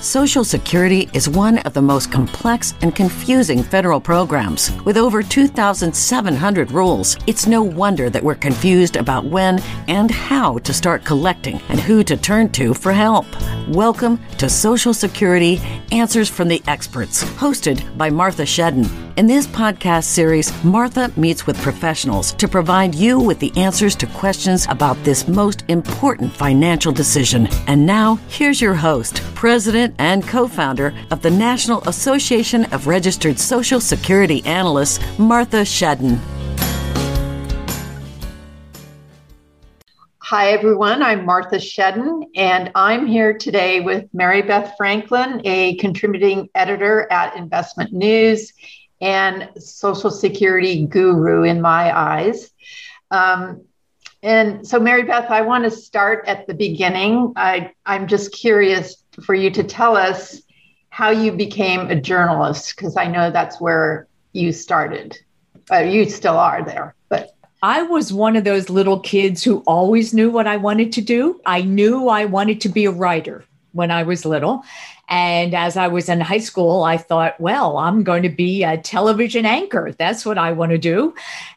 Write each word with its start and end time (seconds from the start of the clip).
Social 0.00 0.44
Security 0.44 1.10
is 1.12 1.28
one 1.28 1.58
of 1.58 1.74
the 1.74 1.82
most 1.82 2.10
complex 2.10 2.72
and 2.80 2.96
confusing 2.96 3.62
federal 3.62 4.00
programs. 4.00 4.72
With 4.86 4.96
over 4.96 5.22
2,700 5.22 6.72
rules, 6.72 7.18
it's 7.26 7.46
no 7.46 7.62
wonder 7.62 8.08
that 8.08 8.22
we're 8.22 8.34
confused 8.34 8.96
about 8.96 9.26
when 9.26 9.60
and 9.88 10.10
how 10.10 10.56
to 10.60 10.72
start 10.72 11.04
collecting 11.04 11.60
and 11.68 11.78
who 11.78 12.02
to 12.04 12.16
turn 12.16 12.48
to 12.52 12.72
for 12.72 12.92
help. 12.92 13.26
Welcome 13.68 14.18
to 14.38 14.48
Social 14.48 14.94
Security 14.94 15.60
Answers 15.92 16.30
from 16.30 16.48
the 16.48 16.62
Experts, 16.66 17.22
hosted 17.22 17.98
by 17.98 18.08
Martha 18.08 18.44
Shedden. 18.44 18.88
In 19.18 19.26
this 19.26 19.46
podcast 19.46 20.04
series, 20.04 20.50
Martha 20.64 21.12
meets 21.14 21.46
with 21.46 21.60
professionals 21.60 22.32
to 22.34 22.48
provide 22.48 22.94
you 22.94 23.18
with 23.18 23.38
the 23.38 23.54
answers 23.54 23.94
to 23.96 24.06
questions 24.06 24.66
about 24.70 24.96
this 25.04 25.28
most 25.28 25.62
important 25.68 26.32
financial 26.32 26.90
decision. 26.90 27.48
And 27.66 27.84
now, 27.84 28.14
here's 28.28 28.62
your 28.62 28.72
host, 28.72 29.20
President 29.34 29.89
and 29.98 30.26
co 30.26 30.46
founder 30.46 30.94
of 31.10 31.22
the 31.22 31.30
National 31.30 31.82
Association 31.88 32.64
of 32.72 32.86
Registered 32.86 33.38
Social 33.38 33.80
Security 33.80 34.44
Analysts, 34.44 35.00
Martha 35.18 35.62
Shedden. 35.62 36.18
Hi, 40.30 40.52
everyone. 40.52 41.02
I'm 41.02 41.24
Martha 41.24 41.56
Shedden, 41.56 42.22
and 42.36 42.70
I'm 42.76 43.04
here 43.04 43.36
today 43.36 43.80
with 43.80 44.08
Mary 44.12 44.42
Beth 44.42 44.74
Franklin, 44.76 45.42
a 45.44 45.74
contributing 45.78 46.48
editor 46.54 47.10
at 47.10 47.36
Investment 47.36 47.92
News 47.92 48.52
and 49.00 49.48
Social 49.58 50.10
Security 50.10 50.86
guru 50.86 51.42
in 51.42 51.60
my 51.60 51.96
eyes. 51.98 52.52
Um, 53.10 53.64
and 54.22 54.66
so, 54.66 54.78
Mary 54.78 55.02
Beth, 55.02 55.30
I 55.30 55.40
want 55.40 55.64
to 55.64 55.70
start 55.72 56.28
at 56.28 56.46
the 56.46 56.54
beginning. 56.54 57.32
I, 57.36 57.72
I'm 57.84 58.06
just 58.06 58.32
curious 58.32 59.02
for 59.20 59.34
you 59.34 59.50
to 59.50 59.62
tell 59.62 59.96
us 59.96 60.42
how 60.90 61.10
you 61.10 61.32
became 61.32 61.80
a 61.90 62.00
journalist, 62.00 62.74
because 62.76 62.96
I 62.96 63.06
know 63.06 63.30
that's 63.30 63.60
where 63.60 64.06
you 64.32 64.52
started. 64.52 65.18
Uh, 65.70 65.78
you 65.78 66.08
still 66.08 66.36
are 66.36 66.64
there, 66.64 66.94
but. 67.08 67.34
I 67.62 67.82
was 67.82 68.12
one 68.12 68.36
of 68.36 68.44
those 68.44 68.70
little 68.70 69.00
kids 69.00 69.44
who 69.44 69.58
always 69.66 70.14
knew 70.14 70.30
what 70.30 70.46
I 70.46 70.56
wanted 70.56 70.92
to 70.92 71.02
do. 71.02 71.40
I 71.44 71.60
knew 71.60 72.08
I 72.08 72.24
wanted 72.24 72.60
to 72.62 72.70
be 72.70 72.86
a 72.86 72.90
writer 72.90 73.44
when 73.72 73.90
I 73.90 74.02
was 74.02 74.24
little. 74.24 74.64
And 75.08 75.54
as 75.54 75.76
I 75.76 75.88
was 75.88 76.08
in 76.08 76.20
high 76.20 76.38
school, 76.38 76.84
I 76.84 76.96
thought, 76.96 77.38
well, 77.40 77.76
I'm 77.76 78.04
going 78.04 78.22
to 78.22 78.28
be 78.28 78.62
a 78.62 78.78
television 78.78 79.44
anchor. 79.44 79.92
That's 79.98 80.24
what 80.24 80.38
I 80.38 80.52
want 80.52 80.70
to 80.70 80.78
do. 80.78 81.14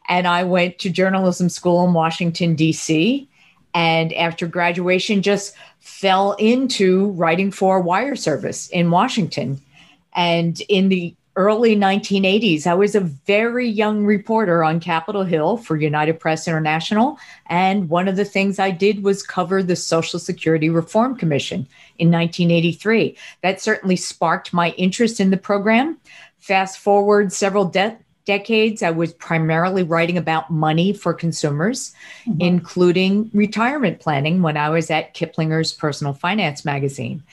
And 0.09 0.27
I 0.27 0.44
went 0.44 0.80
to 0.80 0.89
journalism 0.89 1.50
school 1.50 1.86
in 1.86 1.94
Washington, 1.94 2.55
D.C. 2.55 3.30
And 3.74 4.14
after 4.14 4.48
graduation, 4.48 5.22
just 5.22 5.56
fell 5.80 6.34
into 6.34 7.08
writing 7.12 7.52
for 7.52 7.80
wire 7.80 8.16
service 8.16 8.68
in 8.70 8.92
Washington. 8.92 9.60
And 10.16 10.60
in 10.70 10.90
the 10.90 11.16
early 11.36 11.76
1980s, 11.76 12.68
I 12.68 12.76
was 12.76 12.94
a 12.94 13.00
very 13.00 13.68
young 13.68 14.06
reporter 14.06 14.64
on 14.64 14.80
Capitol 14.80 15.23
Hill 15.23 15.58
for 15.58 15.76
United 15.76 16.20
Press 16.20 16.48
International. 16.48 17.17
And 17.48 17.89
one 17.89 18.08
of 18.08 18.16
the 18.16 18.26
things 18.26 18.60
I 18.60 18.70
did 18.70 19.04
was 19.04 19.23
cover 19.23 19.64
the 19.64 19.76
Social 19.76 20.20
Security 20.20 20.70
Reform 20.70 21.17
Commission 21.17 21.67
in 21.98 22.12
1983. 22.12 23.17
That 23.42 23.62
certainly 23.62 23.95
sparked 23.95 24.54
my 24.54 24.72
interest 24.72 25.20
in 25.20 25.32
the 25.32 25.38
program. 25.38 25.98
Fast 26.38 26.78
forward 26.78 27.33
several 27.33 27.66
de- 27.66 27.98
decades, 28.26 28.84
I 28.84 28.92
was 28.92 29.14
primarily 29.14 29.84
writing 29.84 30.17
about 30.17 30.50
money 30.50 30.94
for 30.94 31.14
consumers, 31.14 31.94
mm-hmm. 32.26 32.42
including 32.42 33.30
retirement 33.34 34.00
planning 34.00 34.42
when 34.42 34.58
I 34.58 34.70
was 34.70 34.89
at 34.89 35.14
Kiplinger's 35.14 35.73
Personal 35.73 36.14
Finance 36.14 36.66
magazine. 36.66 37.23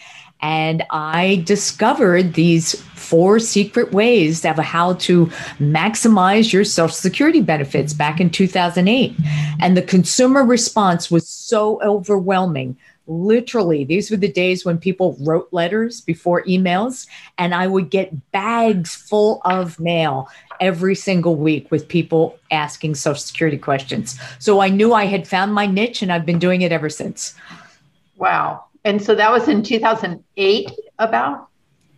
And 0.43 0.85
I 0.91 1.43
discovered 1.45 2.35
these 2.35 2.81
four 2.95 3.39
secret 3.41 3.93
ways 3.93 4.45
of 4.45 4.57
how 4.57 4.95
to 4.95 5.27
maximize 5.59 6.53
your 6.53 6.65
Social 6.65 6.95
Security 6.95 7.43
benefits 7.43 7.93
back 7.93 8.21
in 8.21 8.31
2008. 8.31 9.15
And 9.61 9.77
the 9.77 9.83
consumer 9.83 10.43
response 10.43 11.11
was 11.11 11.29
so 11.29 11.83
overwhelming 11.83 12.79
literally 13.11 13.83
these 13.83 14.09
were 14.09 14.17
the 14.17 14.31
days 14.31 14.65
when 14.65 14.79
people 14.79 15.17
wrote 15.21 15.49
letters 15.51 16.01
before 16.01 16.45
emails 16.45 17.09
and 17.39 17.53
i 17.55 17.67
would 17.67 17.91
get 17.91 18.31
bags 18.31 18.95
full 18.95 19.43
of 19.45 19.81
mail 19.81 20.29
every 20.61 20.95
single 20.95 21.35
week 21.35 21.71
with 21.71 21.89
people 21.89 22.39
asking 22.51 22.95
social 22.95 23.21
security 23.21 23.59
questions. 23.59 24.19
So 24.39 24.61
i 24.61 24.69
knew 24.69 24.93
i 24.93 25.07
had 25.07 25.27
found 25.27 25.55
my 25.55 25.67
niche 25.67 26.03
and 26.03 26.13
i've 26.13 26.27
been 26.27 26.39
doing 26.39 26.63
it 26.63 26.71
ever 26.71 26.89
since. 26.89 27.35
Wow. 28.17 28.67
And 28.85 29.03
so 29.03 29.15
that 29.15 29.31
was 29.33 29.49
in 29.49 29.63
2008 29.63 30.71
about? 30.99 31.49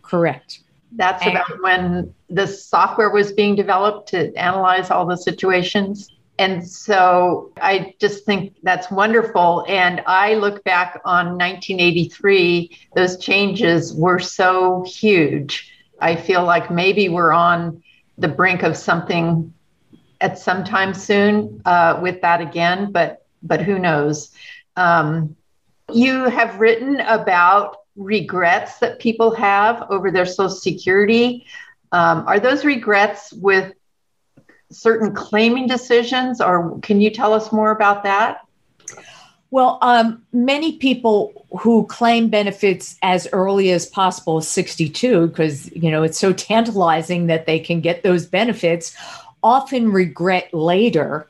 Correct. 0.01 0.59
That's 0.93 1.23
and- 1.23 1.33
about 1.33 1.61
when 1.61 2.13
the 2.29 2.47
software 2.47 3.09
was 3.09 3.31
being 3.31 3.55
developed 3.55 4.09
to 4.09 4.33
analyze 4.35 4.89
all 4.89 5.05
the 5.05 5.17
situations 5.17 6.09
and 6.39 6.67
so 6.67 7.51
I 7.61 7.93
just 7.99 8.25
think 8.25 8.55
that's 8.63 8.89
wonderful. 8.89 9.65
And 9.67 10.01
I 10.07 10.33
look 10.35 10.63
back 10.63 10.99
on 11.05 11.37
1983, 11.37 12.75
those 12.95 13.17
changes 13.17 13.93
were 13.93 14.19
so 14.19 14.83
huge. 14.87 15.71
I 15.99 16.15
feel 16.15 16.43
like 16.43 16.71
maybe 16.71 17.07
we're 17.07 17.33
on 17.33 17.83
the 18.17 18.27
brink 18.27 18.63
of 18.63 18.75
something 18.75 19.53
at 20.21 20.39
some 20.39 20.63
time 20.63 20.93
soon 20.93 21.61
uh, 21.65 21.99
with 22.01 22.21
that 22.21 22.41
again, 22.41 22.91
but 22.91 23.25
but 23.43 23.61
who 23.61 23.77
knows? 23.77 24.31
Um, 24.75 25.35
you 25.91 26.29
have 26.29 26.59
written 26.59 27.01
about 27.01 27.77
regrets 27.95 28.79
that 28.79 28.99
people 28.99 29.35
have 29.35 29.85
over 29.89 30.09
their 30.11 30.25
Social 30.25 30.49
Security. 30.49 31.45
Um, 31.91 32.25
are 32.25 32.39
those 32.39 32.65
regrets 32.65 33.33
with 33.33 33.73
certain 34.73 35.13
claiming 35.13 35.67
decisions, 35.67 36.41
or 36.41 36.79
can 36.81 37.01
you 37.01 37.09
tell 37.09 37.33
us 37.33 37.51
more 37.51 37.71
about 37.71 38.03
that? 38.03 38.41
Well, 39.53 39.77
um, 39.83 40.23
many 40.33 40.77
people 40.77 41.45
who 41.59 41.85
claim 41.85 42.29
benefits 42.29 42.97
as 43.03 43.27
early 43.31 43.69
as 43.69 43.85
possible, 43.85 44.41
62, 44.41 45.27
because 45.27 45.71
you 45.73 45.91
know 45.91 46.01
it's 46.01 46.17
so 46.17 46.33
tantalizing 46.33 47.27
that 47.27 47.45
they 47.45 47.59
can 47.59 47.79
get 47.79 48.01
those 48.01 48.25
benefits, 48.25 48.95
often 49.43 49.91
regret 49.91 50.51
later 50.53 51.27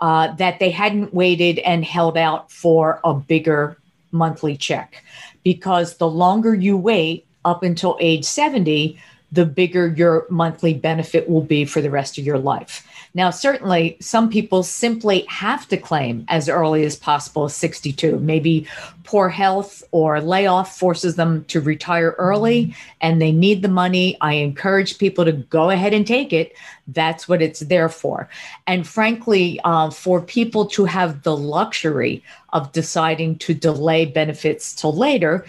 uh, 0.00 0.34
that 0.34 0.58
they 0.58 0.70
hadn't 0.70 1.14
waited 1.14 1.60
and 1.60 1.84
held 1.84 2.16
out 2.16 2.50
for 2.50 3.00
a 3.04 3.14
bigger 3.14 3.76
monthly 4.10 4.56
check, 4.56 5.04
because 5.44 5.98
the 5.98 6.08
longer 6.08 6.52
you 6.52 6.76
wait 6.76 7.24
up 7.44 7.62
until 7.62 7.96
age 8.00 8.24
70, 8.24 8.98
the 9.32 9.46
bigger 9.46 9.88
your 9.88 10.26
monthly 10.28 10.74
benefit 10.74 11.28
will 11.28 11.42
be 11.42 11.64
for 11.64 11.80
the 11.80 11.90
rest 11.90 12.18
of 12.18 12.26
your 12.26 12.38
life. 12.38 12.86
Now, 13.14 13.30
certainly, 13.30 13.96
some 14.00 14.30
people 14.30 14.62
simply 14.62 15.24
have 15.28 15.66
to 15.68 15.76
claim 15.76 16.24
as 16.28 16.48
early 16.48 16.84
as 16.84 16.96
possible 16.96 17.48
62. 17.48 18.18
Maybe 18.20 18.66
poor 19.02 19.28
health 19.28 19.82
or 19.90 20.20
layoff 20.20 20.78
forces 20.78 21.16
them 21.16 21.44
to 21.46 21.60
retire 21.60 22.14
early 22.18 22.74
and 23.00 23.20
they 23.20 23.32
need 23.32 23.62
the 23.62 23.68
money. 23.68 24.16
I 24.20 24.34
encourage 24.34 24.98
people 24.98 25.24
to 25.24 25.32
go 25.32 25.70
ahead 25.70 25.92
and 25.92 26.06
take 26.06 26.32
it. 26.32 26.54
That's 26.86 27.28
what 27.28 27.42
it's 27.42 27.60
there 27.60 27.88
for. 27.88 28.28
And 28.68 28.86
frankly, 28.86 29.60
uh, 29.64 29.90
for 29.90 30.20
people 30.20 30.66
to 30.66 30.84
have 30.84 31.24
the 31.24 31.36
luxury 31.36 32.22
of 32.52 32.70
deciding 32.70 33.38
to 33.38 33.54
delay 33.54 34.06
benefits 34.06 34.72
till 34.74 34.94
later, 34.94 35.44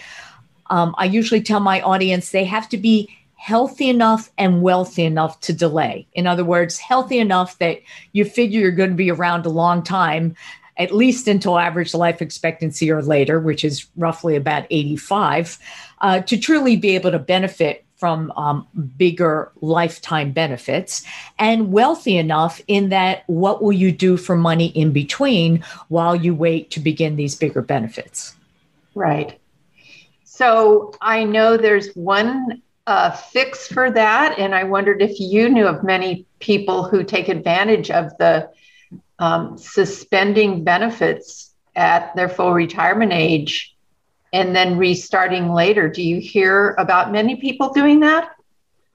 um, 0.72 0.96
I 0.98 1.06
usually 1.06 1.42
tell 1.42 1.60
my 1.60 1.82
audience 1.82 2.32
they 2.32 2.46
have 2.46 2.70
to 2.70 2.78
be 2.78 3.10
healthy 3.42 3.90
enough 3.90 4.30
and 4.38 4.62
wealthy 4.62 5.04
enough 5.04 5.40
to 5.40 5.52
delay. 5.52 6.06
In 6.14 6.28
other 6.28 6.46
words, 6.46 6.78
healthy 6.78 7.18
enough 7.18 7.58
that 7.58 7.80
you 8.12 8.24
figure 8.24 8.62
you're 8.62 8.70
going 8.70 8.92
to 8.92 8.96
be 8.96 9.10
around 9.10 9.48
a 9.48 9.50
long 9.50 9.82
time, 9.82 10.36
at 10.78 10.94
least 10.94 11.28
until 11.28 11.58
average 11.58 11.96
life 11.96 12.22
expectancy 12.22 12.92
or 12.92 13.02
later, 13.02 13.40
which 13.40 13.66
is 13.66 13.88
roughly 13.98 14.36
about 14.36 14.68
85, 14.70 15.58
uh, 16.02 16.20
to 16.22 16.38
truly 16.38 16.76
be 16.76 16.94
able 16.94 17.10
to 17.10 17.18
benefit 17.18 17.84
from 17.96 18.32
um, 18.38 18.68
bigger 18.96 19.52
lifetime 19.60 20.34
benefits 20.34 21.04
and 21.40 21.72
wealthy 21.72 22.18
enough 22.18 22.62
in 22.68 22.90
that 22.90 23.24
what 23.26 23.64
will 23.64 23.74
you 23.74 23.92
do 23.92 24.18
for 24.18 24.36
money 24.36 24.68
in 24.68 24.92
between 24.92 25.64
while 25.88 26.16
you 26.16 26.36
wait 26.36 26.70
to 26.70 26.80
begin 26.80 27.16
these 27.16 27.34
bigger 27.34 27.64
benefits? 27.64 28.36
Right. 28.94 29.40
So 30.26 30.94
I 31.02 31.24
know 31.24 31.58
there's 31.58 31.92
one 31.96 32.62
uh, 32.92 33.10
fix 33.10 33.70
for 33.70 33.90
that, 33.90 34.38
and 34.38 34.54
I 34.54 34.66
wondered 34.66 35.02
if 35.02 35.18
you 35.18 35.48
knew 35.48 35.66
of 35.66 35.82
many 35.82 36.26
people 36.40 36.84
who 36.84 37.06
take 37.06 37.30
advantage 37.30 37.90
of 37.90 38.18
the 38.18 38.50
um, 39.18 39.58
suspending 39.58 40.66
benefits 40.66 41.54
at 41.74 42.14
their 42.18 42.28
full 42.28 42.52
retirement 42.52 43.14
age 43.14 43.74
and 44.34 44.54
then 44.54 44.78
restarting 44.78 45.54
later. 45.54 45.88
Do 45.88 46.04
you 46.04 46.20
hear 46.20 46.76
about 46.78 47.14
many 47.14 47.38
people 47.38 47.72
doing 47.72 48.02
that? 48.02 48.32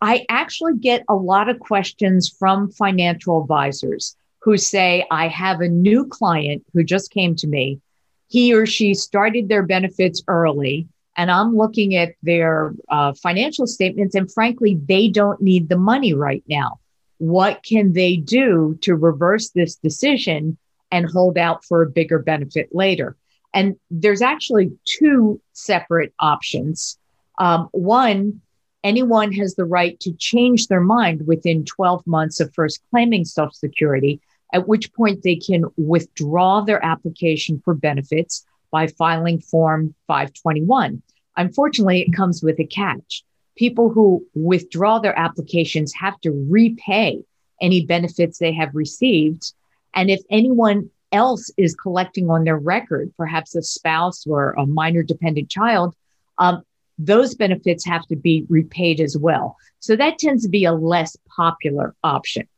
I 0.02 0.26
actually 0.28 0.76
get 0.76 1.02
a 1.08 1.14
lot 1.14 1.49
of 1.49 1.58
questions 1.58 2.28
from 2.28 2.70
financial 2.70 3.40
advisors 3.40 4.14
who 4.40 4.58
say, 4.58 5.06
I 5.10 5.28
have 5.28 5.62
a 5.62 5.69
new 5.69 6.04
client 6.04 6.66
who 6.75 6.84
just 6.84 7.10
came 7.10 7.34
to 7.37 7.46
me. 7.46 7.81
He 8.28 8.52
or 8.52 8.66
she 8.66 8.92
started 8.92 9.49
their 9.49 9.62
benefits 9.62 10.22
early, 10.28 10.87
and 11.16 11.30
I'm 11.30 11.56
looking 11.56 11.96
at 11.96 12.14
their 12.22 12.74
uh, 12.90 13.14
financial 13.14 13.66
statements, 13.66 14.14
and 14.14 14.30
frankly, 14.30 14.78
they 14.86 15.08
don't 15.08 15.40
need 15.40 15.68
the 15.68 15.78
money 15.78 16.12
right 16.12 16.44
now. 16.48 16.78
What 17.18 17.62
can 17.62 17.94
they 17.94 18.16
do 18.16 18.78
to 18.82 18.94
reverse 18.94 19.50
this 19.50 19.76
decision 19.76 20.58
and 20.92 21.10
hold 21.10 21.38
out 21.38 21.64
for 21.64 21.82
a 21.82 21.90
bigger 21.90 22.18
benefit 22.18 22.68
later? 22.74 23.16
And 23.54 23.76
there's 23.90 24.20
actually 24.20 24.72
two 24.84 25.40
separate 25.54 26.12
options. 26.20 26.98
Um, 27.38 27.68
one, 27.72 28.42
anyone 28.84 29.32
has 29.32 29.54
the 29.54 29.64
right 29.64 29.98
to 30.00 30.12
change 30.12 30.66
their 30.66 30.80
mind 30.80 31.26
within 31.26 31.64
12 31.64 32.06
months 32.06 32.40
of 32.40 32.52
first 32.54 32.82
claiming 32.90 33.24
Social 33.24 33.52
Security, 33.52 34.20
at 34.52 34.68
which 34.68 34.92
point 34.92 35.22
they 35.22 35.36
can 35.36 35.64
withdraw 35.78 36.60
their 36.60 36.84
application 36.84 37.62
for 37.64 37.72
benefits 37.72 38.44
by 38.70 38.86
filing 38.86 39.40
Form 39.40 39.94
521. 40.06 41.02
Unfortunately, 41.37 42.03
it 42.03 42.12
comes 42.12 42.43
with 42.43 42.59
a 42.59 42.65
catch. 42.65 43.23
People 43.56 43.91
who 43.91 44.25
withdraw 44.35 44.99
their 44.99 45.19
applications 45.19 45.93
have 45.94 46.21
to 46.21 46.31
repay 46.50 47.23
any 47.61 47.85
benefits 47.85 48.38
they 48.38 48.53
have 48.53 48.75
received. 48.75 49.53
And 49.94 50.11
if 50.11 50.21
anyone 50.31 50.91
else 51.12 51.50
is 51.56 51.75
collecting 51.75 52.31
on 52.31 52.44
their 52.44 52.59
record, 52.59 53.12
perhaps 53.17 53.55
a 53.55 53.62
spouse 53.62 54.27
or 54.27 54.53
a 54.53 54.67
minor 54.67 55.03
dependent 55.03 55.49
child, 55.49 55.94
um, 56.38 56.62
those 56.99 57.35
benefits 57.35 57.85
have 57.85 58.06
to 58.06 58.17
be 58.17 58.47
repaid 58.49 59.00
as 59.00 59.17
well. 59.17 59.56
So 59.81 59.97
that 59.97 60.19
tends 60.19 60.43
to 60.44 60.49
be 60.49 60.65
a 60.65 60.73
less 60.73 61.17
popular 61.35 61.94
option. 62.03 62.49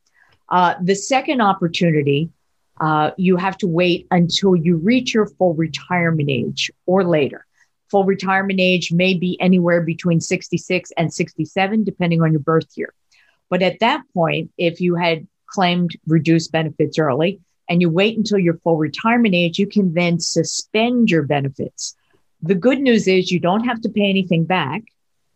Uh, 0.49 0.75
the 0.83 0.95
second 0.95 1.41
opportunity, 1.41 2.31
uh, 2.81 3.11
you 3.17 3.37
have 3.37 3.59
to 3.59 3.67
wait 3.67 4.07
until 4.11 4.57
you 4.57 4.77
reach 4.77 5.13
your 5.13 5.27
full 5.27 5.55
retirement 5.55 6.31
age 6.31 6.71
or 6.87 7.05
later. 7.05 7.45
Full 7.91 8.05
retirement 8.05 8.61
age 8.61 8.93
may 8.93 9.15
be 9.15 9.41
anywhere 9.41 9.81
between 9.81 10.21
66 10.21 10.93
and 10.97 11.13
67, 11.13 11.85
depending 11.85 12.23
on 12.23 12.33
your 12.33 12.41
birth 12.41 12.69
year. 12.77 12.93
But 13.49 13.63
at 13.63 13.81
that 13.81 14.03
point, 14.13 14.51
if 14.59 14.81
you 14.81 14.95
had 14.95 15.27
claimed 15.47 15.97
reduced 16.07 16.53
benefits 16.53 16.99
early, 16.99 17.41
and 17.69 17.81
you 17.81 17.91
wait 17.91 18.17
until 18.17 18.39
your 18.39 18.59
full 18.59 18.77
retirement 18.77 19.35
age, 19.35 19.59
you 19.59 19.67
can 19.67 19.93
then 19.95 20.19
suspend 20.19 21.11
your 21.11 21.23
benefits. 21.23 21.95
The 22.43 22.55
good 22.55 22.81
news 22.81 23.07
is 23.07 23.31
you 23.31 23.41
don't 23.41 23.65
have 23.65 23.81
to 23.83 23.89
pay 23.89 24.09
anything 24.09 24.45
back. 24.45 24.83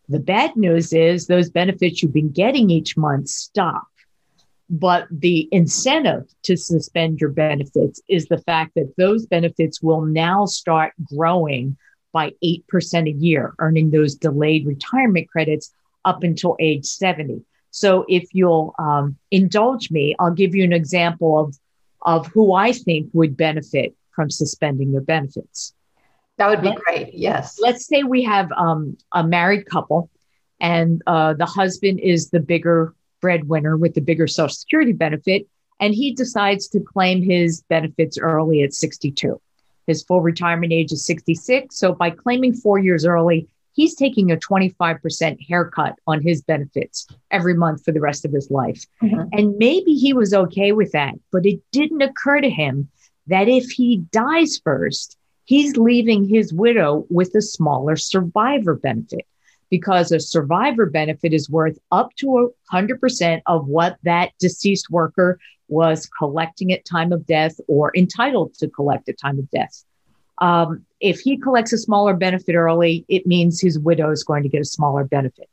The 0.08 0.20
bad 0.20 0.56
news 0.56 0.92
is 0.92 1.26
those 1.26 1.50
benefits 1.50 2.02
you've 2.02 2.12
been 2.12 2.32
getting 2.32 2.70
each 2.70 2.96
month 2.96 3.28
stop. 3.28 3.86
But 4.70 5.06
the 5.10 5.48
incentive 5.52 6.24
to 6.44 6.56
suspend 6.56 7.20
your 7.20 7.30
benefits 7.30 8.00
is 8.08 8.26
the 8.26 8.38
fact 8.38 8.74
that 8.76 8.94
those 8.96 9.26
benefits 9.26 9.82
will 9.82 10.00
now 10.02 10.46
start 10.46 10.94
growing 11.04 11.76
by 12.12 12.32
8% 12.44 13.08
a 13.08 13.12
year, 13.12 13.54
earning 13.58 13.90
those 13.90 14.14
delayed 14.14 14.66
retirement 14.66 15.28
credits 15.28 15.72
up 16.04 16.22
until 16.22 16.56
age 16.60 16.84
70. 16.84 17.42
So 17.70 18.04
if 18.08 18.34
you'll 18.34 18.74
um, 18.78 19.16
indulge 19.30 19.90
me, 19.90 20.14
I'll 20.18 20.32
give 20.32 20.54
you 20.54 20.64
an 20.64 20.72
example 20.72 21.38
of 21.38 21.58
of 22.04 22.26
who 22.26 22.52
I 22.52 22.72
think 22.72 23.08
would 23.12 23.36
benefit 23.36 23.94
from 24.10 24.28
suspending 24.28 24.90
their 24.90 25.00
benefits. 25.00 25.72
That 26.36 26.48
would 26.48 26.60
be 26.60 26.68
Let, 26.68 26.78
great. 26.78 27.14
Yes. 27.14 27.58
Let's 27.60 27.86
say 27.86 28.02
we 28.02 28.24
have 28.24 28.50
um, 28.52 28.98
a 29.12 29.22
married 29.22 29.66
couple 29.66 30.10
and 30.62 31.02
uh, 31.06 31.34
the 31.34 31.44
husband 31.44 32.00
is 32.00 32.30
the 32.30 32.40
bigger 32.40 32.94
breadwinner 33.20 33.76
with 33.76 33.94
the 33.94 34.00
bigger 34.00 34.26
Social 34.26 34.54
Security 34.54 34.92
benefit, 34.92 35.46
and 35.80 35.92
he 35.92 36.14
decides 36.14 36.68
to 36.68 36.80
claim 36.80 37.20
his 37.20 37.62
benefits 37.62 38.16
early 38.16 38.62
at 38.62 38.72
62. 38.72 39.40
His 39.86 40.02
full 40.02 40.20
retirement 40.20 40.72
age 40.72 40.92
is 40.92 41.04
66. 41.04 41.76
So 41.76 41.94
by 41.94 42.10
claiming 42.10 42.54
four 42.54 42.78
years 42.78 43.04
early, 43.04 43.48
he's 43.72 43.94
taking 43.94 44.30
a 44.30 44.36
25% 44.36 45.46
haircut 45.48 45.96
on 46.06 46.22
his 46.22 46.42
benefits 46.42 47.06
every 47.30 47.54
month 47.54 47.84
for 47.84 47.92
the 47.92 48.00
rest 48.00 48.24
of 48.24 48.32
his 48.32 48.50
life. 48.50 48.84
Mm-hmm. 49.02 49.28
And 49.32 49.56
maybe 49.58 49.94
he 49.94 50.12
was 50.12 50.34
okay 50.34 50.72
with 50.72 50.92
that, 50.92 51.14
but 51.30 51.46
it 51.46 51.60
didn't 51.72 52.02
occur 52.02 52.40
to 52.40 52.50
him 52.50 52.88
that 53.26 53.48
if 53.48 53.70
he 53.70 53.98
dies 54.10 54.60
first, 54.62 55.16
he's 55.44 55.76
leaving 55.76 56.28
his 56.28 56.52
widow 56.52 57.06
with 57.10 57.34
a 57.34 57.42
smaller 57.42 57.96
survivor 57.96 58.74
benefit 58.74 59.26
because 59.70 60.12
a 60.12 60.20
survivor 60.20 60.84
benefit 60.84 61.32
is 61.32 61.48
worth 61.48 61.78
up 61.90 62.14
to 62.16 62.52
100% 62.70 63.40
of 63.46 63.66
what 63.66 63.96
that 64.02 64.32
deceased 64.38 64.90
worker 64.90 65.38
was 65.72 66.06
collecting 66.06 66.72
at 66.72 66.84
time 66.84 67.12
of 67.12 67.26
death 67.26 67.58
or 67.66 67.90
entitled 67.96 68.54
to 68.54 68.68
collect 68.68 69.08
at 69.08 69.18
time 69.18 69.38
of 69.38 69.50
death. 69.50 69.84
Um, 70.38 70.84
if 71.00 71.20
he 71.20 71.38
collects 71.38 71.72
a 71.72 71.78
smaller 71.78 72.14
benefit 72.14 72.54
early, 72.54 73.04
it 73.08 73.26
means 73.26 73.60
his 73.60 73.78
widow 73.78 74.10
is 74.10 74.24
going 74.24 74.42
to 74.42 74.48
get 74.48 74.60
a 74.60 74.64
smaller 74.64 75.04
benefit. 75.04 75.48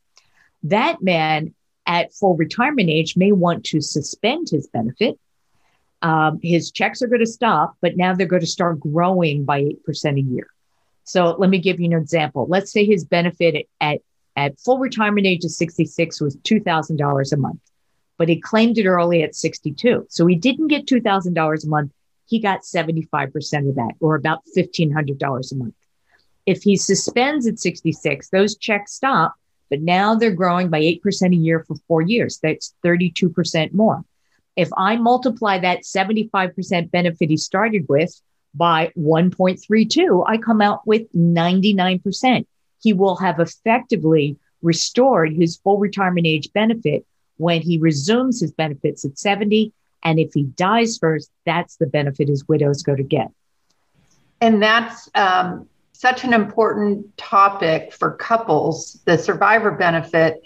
That 0.63 1.01
man 1.01 1.53
at 1.85 2.13
full 2.13 2.35
retirement 2.35 2.89
age 2.89 3.15
may 3.17 3.31
want 3.31 3.65
to 3.65 3.81
suspend 3.81 4.49
his 4.49 4.67
benefit. 4.67 5.19
Um, 6.01 6.39
his 6.41 6.71
checks 6.71 7.01
are 7.01 7.07
going 7.07 7.19
to 7.19 7.25
stop, 7.25 7.75
but 7.81 7.97
now 7.97 8.13
they're 8.13 8.27
going 8.27 8.41
to 8.41 8.47
start 8.47 8.79
growing 8.79 9.43
by 9.43 9.63
8% 9.63 10.17
a 10.17 10.21
year. 10.21 10.47
So 11.03 11.35
let 11.37 11.49
me 11.49 11.57
give 11.57 11.79
you 11.79 11.87
an 11.87 11.93
example. 11.93 12.45
Let's 12.47 12.71
say 12.71 12.85
his 12.85 13.03
benefit 13.03 13.67
at, 13.81 13.99
at 14.35 14.59
full 14.59 14.77
retirement 14.77 15.25
age 15.25 15.43
of 15.43 15.51
66 15.51 16.21
was 16.21 16.37
$2,000 16.37 17.33
a 17.33 17.37
month, 17.37 17.59
but 18.19 18.29
he 18.29 18.39
claimed 18.39 18.77
it 18.77 18.85
early 18.85 19.23
at 19.23 19.33
62. 19.33 20.05
So 20.09 20.27
he 20.27 20.35
didn't 20.35 20.67
get 20.67 20.85
$2,000 20.85 21.63
a 21.63 21.67
month 21.67 21.91
he 22.29 22.39
got 22.39 22.61
75% 22.61 23.69
of 23.69 23.75
that, 23.75 23.93
or 23.99 24.15
about 24.15 24.43
$1,500 24.55 25.51
a 25.51 25.55
month. 25.55 25.73
If 26.45 26.61
he 26.61 26.77
suspends 26.77 27.47
at 27.47 27.59
66, 27.59 28.29
those 28.29 28.55
checks 28.55 28.93
stop, 28.93 29.33
but 29.69 29.81
now 29.81 30.15
they're 30.15 30.31
growing 30.31 30.69
by 30.69 30.79
8% 30.79 31.33
a 31.33 31.35
year 31.35 31.63
for 31.67 31.75
four 31.87 32.01
years. 32.03 32.39
That's 32.41 32.75
32% 32.85 33.73
more. 33.73 34.05
If 34.55 34.69
I 34.77 34.95
multiply 34.97 35.57
that 35.59 35.83
75% 35.83 36.91
benefit 36.91 37.29
he 37.29 37.37
started 37.37 37.87
with 37.89 38.21
by 38.53 38.91
1.32, 38.97 40.23
I 40.27 40.37
come 40.37 40.61
out 40.61 40.85
with 40.85 41.11
99%. 41.13 42.45
He 42.81 42.93
will 42.93 43.15
have 43.17 43.39
effectively 43.39 44.37
restored 44.61 45.33
his 45.33 45.57
full 45.57 45.79
retirement 45.79 46.27
age 46.27 46.51
benefit 46.53 47.05
when 47.39 47.61
he 47.61 47.77
resumes 47.77 48.41
his 48.41 48.51
benefits 48.51 49.05
at 49.05 49.17
70 49.17 49.71
and 50.03 50.19
if 50.19 50.33
he 50.33 50.43
dies 50.43 50.97
first, 50.97 51.31
that's 51.45 51.77
the 51.77 51.85
benefit 51.85 52.27
his 52.27 52.47
widows 52.47 52.83
go 52.83 52.95
to 52.95 53.03
get. 53.03 53.31
And 54.41 54.61
that's 54.61 55.09
um, 55.15 55.67
such 55.93 56.23
an 56.23 56.33
important 56.33 57.17
topic 57.17 57.93
for 57.93 58.11
couples, 58.11 58.99
the 59.05 59.17
survivor 59.17 59.71
benefit, 59.71 60.41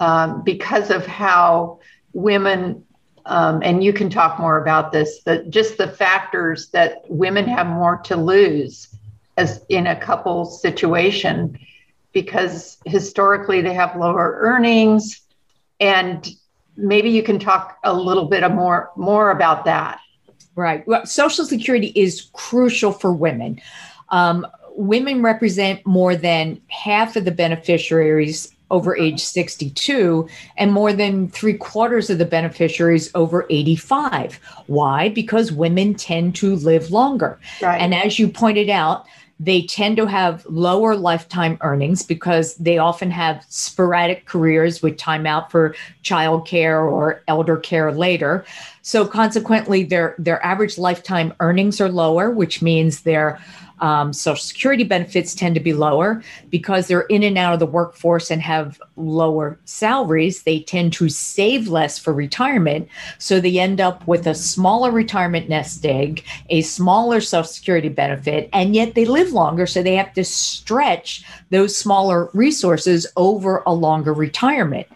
um, 0.00 0.42
because 0.44 0.90
of 0.90 1.06
how 1.06 1.80
women, 2.12 2.84
um, 3.26 3.60
and 3.62 3.82
you 3.82 3.92
can 3.92 4.08
talk 4.08 4.38
more 4.38 4.60
about 4.60 4.92
this, 4.92 5.22
that 5.24 5.50
just 5.50 5.76
the 5.76 5.88
factors 5.88 6.68
that 6.70 7.02
women 7.08 7.46
have 7.46 7.66
more 7.66 7.98
to 8.04 8.16
lose 8.16 8.88
as 9.36 9.64
in 9.68 9.86
a 9.86 10.00
couple 10.00 10.44
situation 10.44 11.58
because 12.12 12.78
historically 12.84 13.60
they 13.60 13.74
have 13.74 13.94
lower 13.96 14.38
earnings 14.40 15.20
and 15.80 16.28
maybe 16.76 17.10
you 17.10 17.22
can 17.22 17.38
talk 17.38 17.78
a 17.84 17.92
little 17.92 18.26
bit 18.26 18.48
more 18.50 18.90
more 18.96 19.30
about 19.30 19.64
that. 19.64 20.00
Right. 20.54 20.86
Well, 20.86 21.06
Social 21.06 21.44
Security 21.44 21.92
is 21.94 22.30
crucial 22.32 22.92
for 22.92 23.12
women. 23.12 23.60
Um, 24.08 24.46
women 24.74 25.22
represent 25.22 25.84
more 25.86 26.16
than 26.16 26.60
half 26.68 27.16
of 27.16 27.24
the 27.24 27.30
beneficiaries 27.30 28.52
over 28.70 28.96
age 28.96 29.20
62 29.20 30.28
and 30.56 30.72
more 30.72 30.92
than 30.92 31.28
three 31.28 31.54
quarters 31.54 32.10
of 32.10 32.18
the 32.18 32.24
beneficiaries 32.24 33.10
over 33.14 33.46
85. 33.48 34.38
Why? 34.66 35.08
Because 35.08 35.50
women 35.52 35.94
tend 35.94 36.34
to 36.36 36.56
live 36.56 36.90
longer. 36.90 37.38
Right. 37.62 37.80
And 37.80 37.94
as 37.94 38.18
you 38.18 38.28
pointed 38.28 38.68
out, 38.68 39.06
they 39.40 39.62
tend 39.62 39.96
to 39.96 40.06
have 40.06 40.44
lower 40.46 40.96
lifetime 40.96 41.58
earnings 41.60 42.02
because 42.02 42.56
they 42.56 42.78
often 42.78 43.10
have 43.10 43.44
sporadic 43.48 44.26
careers 44.26 44.82
with 44.82 44.96
time 44.96 45.26
out 45.26 45.50
for 45.50 45.74
childcare 46.02 46.90
or 46.90 47.22
elder 47.28 47.56
care 47.56 47.92
later. 47.92 48.44
So 48.82 49.06
consequently, 49.06 49.84
their 49.84 50.14
their 50.18 50.44
average 50.44 50.78
lifetime 50.78 51.34
earnings 51.40 51.80
are 51.80 51.88
lower, 51.88 52.30
which 52.30 52.62
means 52.62 53.02
their 53.02 53.40
Um, 53.80 54.12
Social 54.12 54.42
Security 54.42 54.84
benefits 54.84 55.34
tend 55.34 55.54
to 55.54 55.60
be 55.60 55.72
lower 55.72 56.22
because 56.50 56.86
they're 56.86 57.02
in 57.02 57.22
and 57.22 57.38
out 57.38 57.54
of 57.54 57.60
the 57.60 57.66
workforce 57.66 58.30
and 58.30 58.42
have 58.42 58.80
lower 58.96 59.58
salaries. 59.64 60.42
They 60.42 60.60
tend 60.60 60.92
to 60.94 61.08
save 61.08 61.68
less 61.68 61.98
for 61.98 62.12
retirement. 62.12 62.88
So 63.18 63.40
they 63.40 63.58
end 63.58 63.80
up 63.80 64.06
with 64.06 64.26
a 64.26 64.34
smaller 64.34 64.90
retirement 64.90 65.48
nest 65.48 65.84
egg, 65.84 66.24
a 66.50 66.62
smaller 66.62 67.20
Social 67.20 67.44
Security 67.44 67.88
benefit, 67.88 68.48
and 68.52 68.74
yet 68.74 68.94
they 68.94 69.04
live 69.04 69.32
longer. 69.32 69.66
So 69.66 69.82
they 69.82 69.96
have 69.96 70.12
to 70.14 70.24
stretch 70.24 71.24
those 71.50 71.76
smaller 71.76 72.30
resources 72.34 73.06
over 73.16 73.62
a 73.66 73.72
longer 73.72 74.12
retirement. 74.12 74.86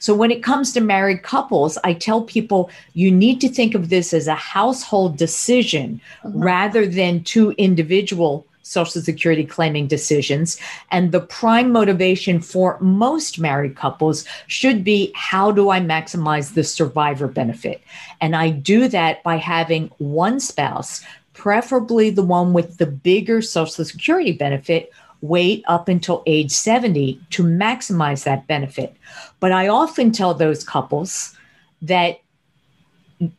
So 0.00 0.14
when 0.14 0.30
it 0.30 0.42
comes 0.42 0.72
to 0.72 0.80
married 0.80 1.22
couples, 1.22 1.78
I 1.84 1.92
tell 1.92 2.22
people 2.22 2.70
you 2.94 3.10
need 3.12 3.40
to 3.42 3.48
think 3.48 3.74
of 3.74 3.90
this 3.90 4.12
as 4.12 4.26
a 4.26 4.34
household 4.34 5.16
decision 5.16 6.00
mm-hmm. 6.24 6.42
rather 6.42 6.86
than 6.86 7.22
two 7.22 7.52
individual 7.52 8.46
Social 8.62 9.02
Security 9.02 9.44
claiming 9.44 9.88
decisions. 9.88 10.58
And 10.92 11.10
the 11.10 11.20
prime 11.20 11.72
motivation 11.72 12.40
for 12.40 12.78
most 12.80 13.38
married 13.40 13.76
couples 13.76 14.24
should 14.46 14.84
be 14.84 15.12
how 15.16 15.50
do 15.50 15.70
I 15.70 15.80
maximize 15.80 16.54
the 16.54 16.62
survivor 16.62 17.26
benefit? 17.26 17.82
And 18.20 18.36
I 18.36 18.50
do 18.50 18.86
that 18.88 19.22
by 19.24 19.36
having 19.36 19.90
one 19.98 20.38
spouse, 20.38 21.04
preferably 21.34 22.10
the 22.10 22.22
one 22.22 22.52
with 22.52 22.78
the 22.78 22.86
bigger 22.86 23.42
Social 23.42 23.84
Security 23.84 24.32
benefit, 24.32 24.92
wait 25.22 25.64
up 25.68 25.88
until 25.88 26.22
age 26.26 26.50
70 26.50 27.20
to 27.30 27.42
maximize 27.42 28.24
that 28.24 28.46
benefit. 28.46 28.96
But 29.38 29.52
I 29.52 29.68
often 29.68 30.12
tell 30.12 30.34
those 30.34 30.64
couples 30.64 31.36
that 31.82 32.20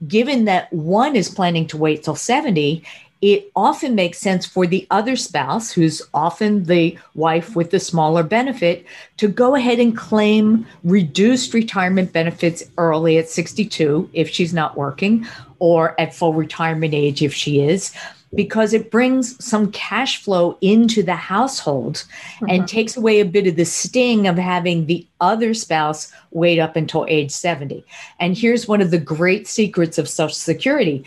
given 0.07 0.45
that 0.45 0.71
one 0.71 1.15
is 1.15 1.29
planning 1.29 1.67
to 1.67 1.77
wait 1.77 2.03
till 2.03 2.15
70, 2.15 2.83
it 3.21 3.51
often 3.55 3.93
makes 3.93 4.17
sense 4.17 4.45
for 4.47 4.65
the 4.65 4.87
other 4.89 5.15
spouse, 5.15 5.71
who's 5.71 6.01
often 6.13 6.63
the 6.63 6.97
wife 7.13 7.55
with 7.55 7.69
the 7.69 7.79
smaller 7.79 8.23
benefit, 8.23 8.85
to 9.17 9.27
go 9.27 9.55
ahead 9.55 9.79
and 9.79 9.95
claim 9.95 10.65
reduced 10.83 11.53
retirement 11.53 12.11
benefits 12.11 12.63
early 12.77 13.19
at 13.19 13.29
62 13.29 14.09
if 14.13 14.27
she's 14.27 14.53
not 14.53 14.75
working, 14.75 15.27
or 15.59 15.99
at 16.01 16.15
full 16.15 16.33
retirement 16.33 16.95
age 16.95 17.21
if 17.21 17.33
she 17.33 17.61
is 17.61 17.93
because 18.33 18.73
it 18.73 18.91
brings 18.91 19.43
some 19.43 19.71
cash 19.71 20.23
flow 20.23 20.57
into 20.61 21.03
the 21.03 21.15
household 21.15 21.95
mm-hmm. 21.95 22.45
and 22.49 22.67
takes 22.67 22.95
away 22.95 23.19
a 23.19 23.25
bit 23.25 23.47
of 23.47 23.55
the 23.55 23.65
sting 23.65 24.27
of 24.27 24.37
having 24.37 24.85
the 24.85 25.05
other 25.19 25.53
spouse 25.53 26.11
wait 26.31 26.59
up 26.59 26.75
until 26.75 27.05
age 27.09 27.31
70. 27.31 27.83
And 28.19 28.37
here's 28.37 28.67
one 28.67 28.81
of 28.81 28.91
the 28.91 28.99
great 28.99 29.47
secrets 29.47 29.97
of 29.97 30.09
Social 30.09 30.33
Security 30.33 31.03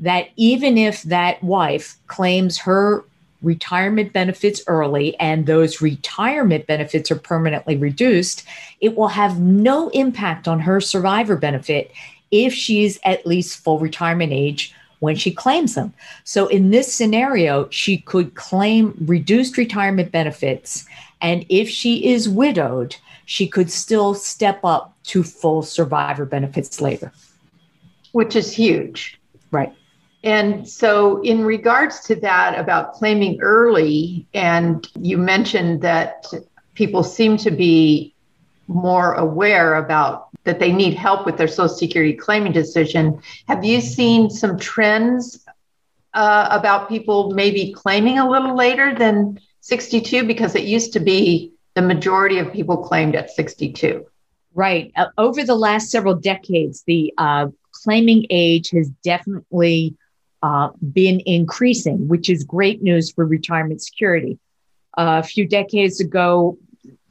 that 0.00 0.28
even 0.36 0.76
if 0.76 1.02
that 1.04 1.42
wife 1.42 1.96
claims 2.06 2.58
her 2.58 3.04
retirement 3.42 4.12
benefits 4.12 4.60
early 4.66 5.18
and 5.20 5.46
those 5.46 5.80
retirement 5.80 6.66
benefits 6.66 7.10
are 7.10 7.16
permanently 7.16 7.76
reduced, 7.76 8.44
it 8.80 8.96
will 8.96 9.08
have 9.08 9.40
no 9.40 9.88
impact 9.90 10.48
on 10.48 10.60
her 10.60 10.80
survivor 10.80 11.36
benefit 11.36 11.92
if 12.30 12.52
she's 12.52 12.98
at 13.04 13.26
least 13.26 13.62
full 13.62 13.78
retirement 13.78 14.32
age 14.32 14.74
when 15.00 15.16
she 15.16 15.30
claims 15.30 15.74
them. 15.74 15.92
So 16.24 16.46
in 16.46 16.70
this 16.70 16.92
scenario, 16.92 17.68
she 17.70 17.98
could 17.98 18.34
claim 18.34 18.96
reduced 19.06 19.56
retirement 19.56 20.12
benefits. 20.12 20.86
And 21.20 21.44
if 21.48 21.68
she 21.68 22.06
is 22.06 22.28
widowed, 22.28 22.96
she 23.24 23.46
could 23.46 23.70
still 23.70 24.14
step 24.14 24.60
up 24.64 24.94
to 25.04 25.22
full 25.22 25.62
survivor 25.62 26.24
benefits 26.24 26.80
later. 26.80 27.12
Which 28.12 28.36
is 28.36 28.52
huge. 28.52 29.18
Right. 29.50 29.72
And 30.22 30.68
so, 30.68 31.20
in 31.22 31.44
regards 31.44 32.00
to 32.06 32.16
that 32.16 32.58
about 32.58 32.94
claiming 32.94 33.38
early, 33.40 34.26
and 34.34 34.86
you 34.98 35.18
mentioned 35.18 35.82
that 35.82 36.26
people 36.74 37.04
seem 37.04 37.36
to 37.38 37.50
be 37.50 38.12
more 38.66 39.14
aware 39.14 39.76
about 39.76 40.25
that 40.46 40.58
they 40.58 40.72
need 40.72 40.94
help 40.94 41.26
with 41.26 41.36
their 41.36 41.48
Social 41.48 41.68
Security 41.68 42.14
claiming 42.14 42.52
decision. 42.52 43.20
Have 43.48 43.64
you 43.64 43.80
seen 43.80 44.30
some 44.30 44.58
trends 44.58 45.44
uh, 46.14 46.48
about 46.50 46.88
people 46.88 47.32
maybe 47.32 47.72
claiming 47.72 48.18
a 48.18 48.28
little 48.28 48.56
later 48.56 48.94
than 48.94 49.38
62? 49.60 50.24
Because 50.24 50.54
it 50.54 50.64
used 50.64 50.94
to 50.94 51.00
be 51.00 51.52
the 51.74 51.82
majority 51.82 52.38
of 52.38 52.52
people 52.52 52.78
claimed 52.78 53.14
at 53.14 53.30
62. 53.30 54.06
Right. 54.54 54.90
Uh, 54.96 55.08
over 55.18 55.44
the 55.44 55.54
last 55.54 55.90
several 55.90 56.14
decades, 56.14 56.82
the 56.86 57.12
uh, 57.18 57.48
claiming 57.72 58.26
age 58.30 58.70
has 58.70 58.88
definitely 59.04 59.94
uh, 60.42 60.70
been 60.92 61.20
increasing, 61.26 62.08
which 62.08 62.30
is 62.30 62.44
great 62.44 62.82
news 62.82 63.12
for 63.12 63.26
retirement 63.26 63.82
security. 63.82 64.38
a 64.96 65.22
few 65.22 65.46
decades 65.46 66.00
ago, 66.00 66.56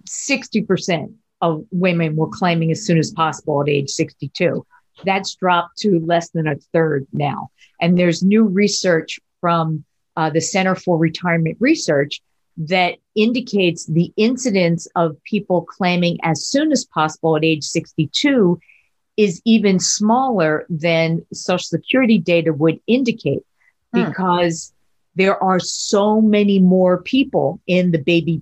60% 0.08 1.14
of 1.46 1.66
women 1.72 2.16
were 2.16 2.30
claiming 2.30 2.72
as 2.72 2.86
soon 2.86 2.98
as 2.98 3.12
possible 3.12 3.62
at 3.62 3.70
age 3.70 3.90
62. 3.90 4.66
That's 5.04 5.36
dropped 5.36 5.78
to 5.80 6.00
less 6.00 6.30
than 6.30 6.48
a 6.48 6.56
third 6.74 7.06
now. 7.14 7.50
And 7.80 7.98
there's 7.98 8.24
new 8.24 8.44
research 8.44 9.20
from 9.42 9.84
uh, 10.16 10.30
the 10.30 10.42
Center 10.42 10.76
for 10.76 10.98
Retirement 10.98 11.58
Research 11.60 12.22
that 12.58 12.96
indicates 13.16 13.86
the 13.86 14.14
incidence 14.16 14.88
of 14.96 15.22
people 15.24 15.62
claiming 15.62 16.18
as 16.24 16.46
soon 16.46 16.72
as 16.72 16.86
possible 16.86 17.36
at 17.36 17.44
age 17.44 17.64
62 17.64 18.60
is 19.18 19.42
even 19.46 19.80
smaller 19.80 20.66
than 20.70 21.26
Social 21.34 21.60
Security 21.60 22.18
data 22.18 22.54
would 22.54 22.80
indicate 22.88 23.44
hmm. 23.94 24.06
because 24.06 24.74
there 25.16 25.42
are 25.44 25.60
so 25.60 26.22
many 26.22 26.60
more 26.60 27.02
people 27.02 27.62
in 27.68 27.92
the 27.92 28.00
baby 28.00 28.42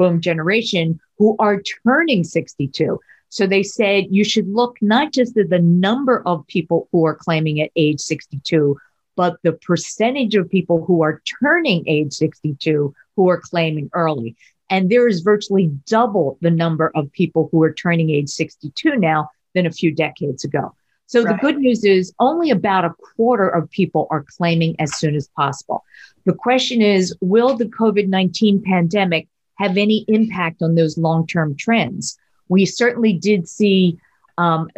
boom 0.00 0.18
generation 0.18 0.98
who 1.18 1.36
are 1.38 1.60
turning 1.84 2.24
62. 2.24 2.98
So 3.28 3.46
they 3.46 3.62
said 3.62 4.06
you 4.08 4.24
should 4.24 4.48
look 4.48 4.78
not 4.80 5.12
just 5.12 5.36
at 5.36 5.50
the 5.50 5.58
number 5.58 6.22
of 6.26 6.46
people 6.46 6.88
who 6.90 7.04
are 7.04 7.14
claiming 7.14 7.60
at 7.60 7.70
age 7.76 8.00
62, 8.00 8.78
but 9.14 9.36
the 9.42 9.52
percentage 9.52 10.34
of 10.36 10.48
people 10.48 10.82
who 10.86 11.02
are 11.02 11.20
turning 11.42 11.86
age 11.86 12.14
62 12.14 12.94
who 13.14 13.28
are 13.28 13.38
claiming 13.38 13.90
early. 13.92 14.36
And 14.70 14.88
there 14.88 15.06
is 15.06 15.20
virtually 15.20 15.66
double 15.86 16.38
the 16.40 16.50
number 16.50 16.90
of 16.94 17.12
people 17.12 17.50
who 17.52 17.62
are 17.62 17.74
turning 17.74 18.08
age 18.08 18.30
62 18.30 18.96
now 18.96 19.28
than 19.54 19.66
a 19.66 19.70
few 19.70 19.92
decades 19.94 20.44
ago. 20.44 20.74
So 21.04 21.22
right. 21.22 21.34
the 21.34 21.40
good 21.42 21.58
news 21.58 21.84
is 21.84 22.14
only 22.20 22.50
about 22.50 22.86
a 22.86 22.94
quarter 23.14 23.48
of 23.48 23.70
people 23.70 24.06
are 24.10 24.24
claiming 24.38 24.76
as 24.78 24.96
soon 24.96 25.14
as 25.14 25.28
possible. 25.36 25.84
The 26.24 26.32
question 26.32 26.80
is, 26.80 27.14
will 27.20 27.54
the 27.58 27.66
COVID 27.66 28.08
19 28.08 28.62
pandemic 28.62 29.28
have 29.60 29.76
any 29.76 30.04
impact 30.08 30.62
on 30.62 30.74
those 30.74 30.96
long 30.96 31.26
term 31.26 31.54
trends. 31.54 32.18
We 32.48 32.64
certainly 32.64 33.12
did 33.12 33.46
see 33.46 33.98
um, 34.38 34.70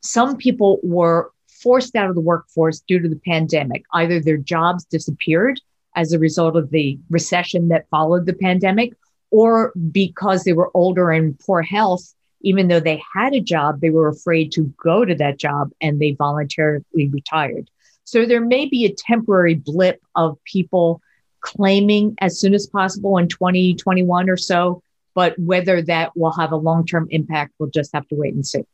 some 0.00 0.36
people 0.36 0.80
were 0.82 1.30
forced 1.46 1.94
out 1.94 2.08
of 2.08 2.14
the 2.14 2.22
workforce 2.22 2.80
due 2.80 2.98
to 2.98 3.08
the 3.08 3.20
pandemic. 3.26 3.84
Either 3.92 4.18
their 4.18 4.38
jobs 4.38 4.84
disappeared 4.84 5.60
as 5.94 6.12
a 6.12 6.18
result 6.18 6.56
of 6.56 6.70
the 6.70 6.98
recession 7.10 7.68
that 7.68 7.88
followed 7.90 8.24
the 8.24 8.32
pandemic, 8.32 8.94
or 9.30 9.72
because 9.92 10.44
they 10.44 10.54
were 10.54 10.70
older 10.74 11.10
and 11.10 11.38
poor 11.38 11.60
health, 11.60 12.14
even 12.40 12.68
though 12.68 12.80
they 12.80 13.02
had 13.12 13.34
a 13.34 13.40
job, 13.40 13.80
they 13.80 13.90
were 13.90 14.08
afraid 14.08 14.50
to 14.52 14.72
go 14.82 15.04
to 15.04 15.14
that 15.14 15.38
job 15.38 15.70
and 15.82 16.00
they 16.00 16.12
voluntarily 16.12 17.08
retired. 17.10 17.70
So 18.04 18.24
there 18.24 18.40
may 18.40 18.66
be 18.66 18.86
a 18.86 18.94
temporary 18.94 19.54
blip 19.54 20.00
of 20.16 20.38
people 20.44 21.02
claiming 21.40 22.14
as 22.20 22.38
soon 22.38 22.54
as 22.54 22.66
possible 22.66 23.16
in 23.18 23.28
2021 23.28 24.30
or 24.30 24.36
so. 24.36 24.82
But 25.14 25.38
whether 25.38 25.82
that 25.82 26.16
will 26.16 26.32
have 26.32 26.52
a 26.52 26.56
long 26.56 26.86
term 26.86 27.08
impact, 27.10 27.54
we'll 27.58 27.70
just 27.70 27.92
have 27.94 28.06
to 28.08 28.14
wait 28.14 28.34
and 28.34 28.46
see. 28.46 28.64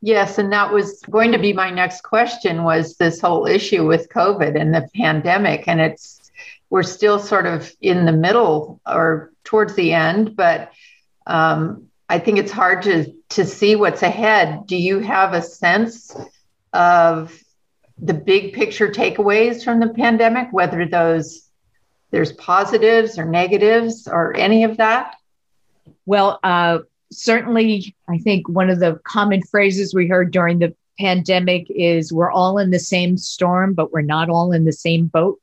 Yes, 0.00 0.36
and 0.36 0.52
that 0.52 0.70
was 0.70 1.00
going 1.10 1.32
to 1.32 1.38
be 1.38 1.54
my 1.54 1.70
next 1.70 2.02
question 2.02 2.62
was 2.62 2.96
this 2.96 3.22
whole 3.22 3.46
issue 3.46 3.86
with 3.86 4.10
COVID 4.10 4.60
and 4.60 4.74
the 4.74 4.86
pandemic. 4.94 5.66
And 5.66 5.80
it's 5.80 6.30
we're 6.68 6.82
still 6.82 7.18
sort 7.18 7.46
of 7.46 7.72
in 7.80 8.04
the 8.04 8.12
middle 8.12 8.80
or 8.86 9.32
towards 9.44 9.74
the 9.76 9.92
end, 9.92 10.36
but 10.36 10.72
um, 11.26 11.86
I 12.08 12.18
think 12.18 12.38
it's 12.38 12.52
hard 12.52 12.82
to 12.82 13.14
to 13.30 13.44
see 13.44 13.76
what's 13.76 14.02
ahead. 14.02 14.66
Do 14.66 14.76
you 14.76 14.98
have 14.98 15.32
a 15.32 15.40
sense 15.42 16.14
of 16.72 17.40
the 17.98 18.14
big 18.14 18.52
picture 18.52 18.88
takeaways 18.88 19.64
from 19.64 19.80
the 19.80 19.88
pandemic, 19.88 20.48
whether 20.52 20.86
those 20.86 21.48
there's 22.10 22.32
positives 22.32 23.18
or 23.18 23.24
negatives 23.24 24.06
or 24.06 24.36
any 24.36 24.64
of 24.64 24.76
that? 24.76 25.16
Well, 26.06 26.38
uh, 26.42 26.78
certainly, 27.10 27.96
I 28.08 28.18
think 28.18 28.48
one 28.48 28.70
of 28.70 28.78
the 28.78 29.00
common 29.04 29.42
phrases 29.42 29.94
we 29.94 30.06
heard 30.06 30.30
during 30.30 30.58
the 30.58 30.74
pandemic 30.98 31.66
is 31.70 32.12
we're 32.12 32.30
all 32.30 32.58
in 32.58 32.70
the 32.70 32.78
same 32.78 33.16
storm, 33.16 33.74
but 33.74 33.92
we're 33.92 34.02
not 34.02 34.30
all 34.30 34.52
in 34.52 34.64
the 34.64 34.72
same 34.72 35.06
boat. 35.06 35.40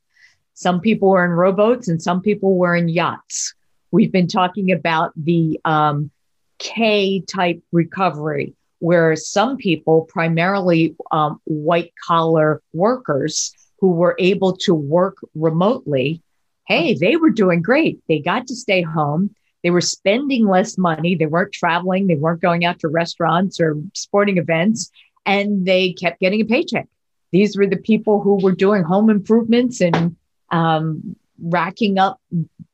Some 0.54 0.80
people 0.80 1.10
were 1.10 1.26
in 1.26 1.32
rowboats 1.32 1.88
and 1.88 2.02
some 2.02 2.22
people 2.22 2.56
were 2.56 2.76
in 2.76 2.88
yachts. 2.88 3.54
We've 3.92 4.12
been 4.12 4.28
talking 4.28 4.72
about 4.72 5.12
the 5.16 5.60
um, 5.66 6.12
K 6.60 7.22
type 7.22 7.62
recovery, 7.72 8.54
where 8.82 9.16
some 9.16 9.58
people, 9.58 10.08
primarily 10.10 10.96
um, 11.12 11.40
white 11.44 11.94
collar 12.04 12.64
workers 12.74 13.54
who 13.80 13.92
were 13.92 14.16
able 14.18 14.58
to 14.58 14.74
work 14.74 15.18
remotely, 15.36 16.20
hey, 16.68 16.96
they 16.96 17.16
were 17.16 17.30
doing 17.30 17.62
great. 17.62 18.00
They 18.10 18.20
got 18.20 18.48
to 18.48 18.56
stay 18.56 18.82
home. 18.82 19.36
They 19.64 19.70
were 19.70 19.82
spending 19.82 20.48
less 20.48 20.80
money. 20.80 21.14
They 21.14 21.28
weren't 21.28 21.54
traveling. 21.54 22.08
They 22.08 22.16
weren't 22.16 22.42
going 22.42 22.66
out 22.66 22.80
to 22.80 22.88
restaurants 22.88 23.62
or 23.62 23.80
sporting 23.94 24.40
events, 24.40 24.90
and 25.28 25.64
they 25.64 25.94
kept 25.94 26.20
getting 26.20 26.42
a 26.42 26.46
paycheck. 26.46 26.88
These 27.32 27.56
were 27.56 27.68
the 27.68 27.78
people 27.78 28.20
who 28.20 28.42
were 28.42 28.52
doing 28.52 28.82
home 28.82 29.12
improvements 29.12 29.80
and 29.80 30.16
um, 30.50 31.16
racking 31.40 32.00
up 32.00 32.20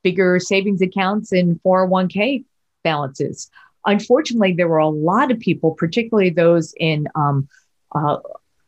bigger 0.02 0.40
savings 0.40 0.80
accounts 0.80 1.32
and 1.32 1.60
401k 1.62 2.46
balances. 2.82 3.50
Unfortunately, 3.88 4.52
there 4.52 4.68
were 4.68 4.78
a 4.78 4.88
lot 4.88 5.30
of 5.30 5.40
people, 5.40 5.72
particularly 5.72 6.28
those 6.28 6.74
in 6.76 7.08
um, 7.14 7.48
uh, 7.94 8.18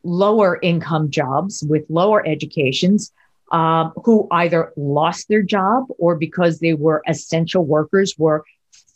lower 0.03 0.59
income 0.63 1.11
jobs 1.11 1.63
with 1.69 1.85
lower 1.91 2.27
educations, 2.27 3.13
um, 3.53 3.93
who 4.05 4.27
either 4.31 4.73
lost 4.77 5.29
their 5.29 5.43
job 5.43 5.85
or 5.99 6.17
because 6.17 6.61
they 6.61 6.73
were 6.73 7.03
essential 7.07 7.67
workers 7.67 8.15
were 8.17 8.45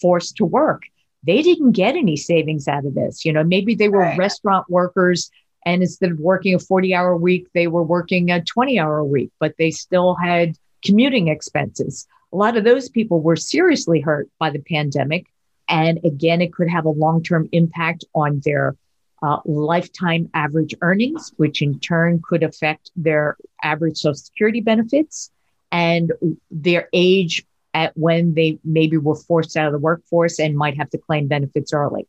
forced 0.01 0.37
to 0.37 0.47
work. 0.47 0.85
They 1.27 1.43
didn't 1.43 1.73
get 1.73 1.95
any 1.95 2.17
savings 2.17 2.69
out 2.69 2.87
of 2.87 2.95
this. 2.95 3.27
You 3.27 3.33
know, 3.33 3.45
maybe 3.45 3.75
they 3.75 3.91
were 3.91 4.01
right. 4.01 4.19
restaurant 4.19 4.69
workers 4.71 5.31
and 5.67 5.83
instead 5.83 6.11
of 6.11 6.19
working 6.19 6.55
a 6.55 6.59
40 6.59 6.95
hour 6.95 7.17
week, 7.17 7.49
they 7.55 7.67
were 7.67 7.83
working 7.83 8.31
a 8.31 8.43
20 8.43 8.79
hour 8.79 9.05
week, 9.05 9.31
but 9.41 9.55
they 9.59 9.71
still 9.71 10.15
had 10.15 10.57
commuting 10.83 11.29
expenses. 11.29 12.07
A 12.33 12.37
lot 12.37 12.57
of 12.57 12.65
those 12.65 12.89
people 12.89 13.21
were 13.21 13.37
seriously 13.37 14.01
hurt 14.01 14.29
by 14.39 14.51
the 14.51 14.59
pandemic. 14.59 15.27
And 15.69 16.01
again, 16.05 16.41
it 16.41 16.53
could 16.53 16.69
have 16.69 16.85
a 16.85 16.91
long 16.91 17.23
term 17.23 17.49
impact 17.53 18.05
on 18.15 18.41
their 18.45 18.77
uh, 19.23 19.39
lifetime 19.47 20.29
average 20.35 20.75
earnings, 20.83 21.33
which 21.37 21.63
in 21.63 21.79
turn 21.81 22.21
could 22.23 22.43
affect 22.43 22.91
their 22.95 23.37
average 23.63 23.97
Social 23.97 24.15
Security 24.15 24.61
benefits 24.61 25.31
and 25.73 26.13
their 26.51 26.89
age 26.93 27.45
at 27.73 27.97
when 27.97 28.35
they 28.35 28.59
maybe 28.65 28.97
were 28.97 29.17
forced 29.17 29.57
out 29.57 29.67
of 29.67 29.73
the 29.73 29.79
workforce 29.79 30.39
and 30.39 30.57
might 30.57 30.77
have 30.77 30.91
to 30.91 30.99
claim 30.99 31.27
benefits 31.27 31.73
early. 31.73 32.07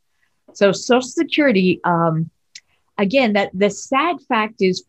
So, 0.53 0.71
Social 0.71 1.09
Security, 1.09 1.79
um, 1.83 2.29
again, 2.97 3.33
that 3.33 3.51
the 3.53 3.69
sad 3.69 4.17
fact 4.27 4.61
is 4.61 4.83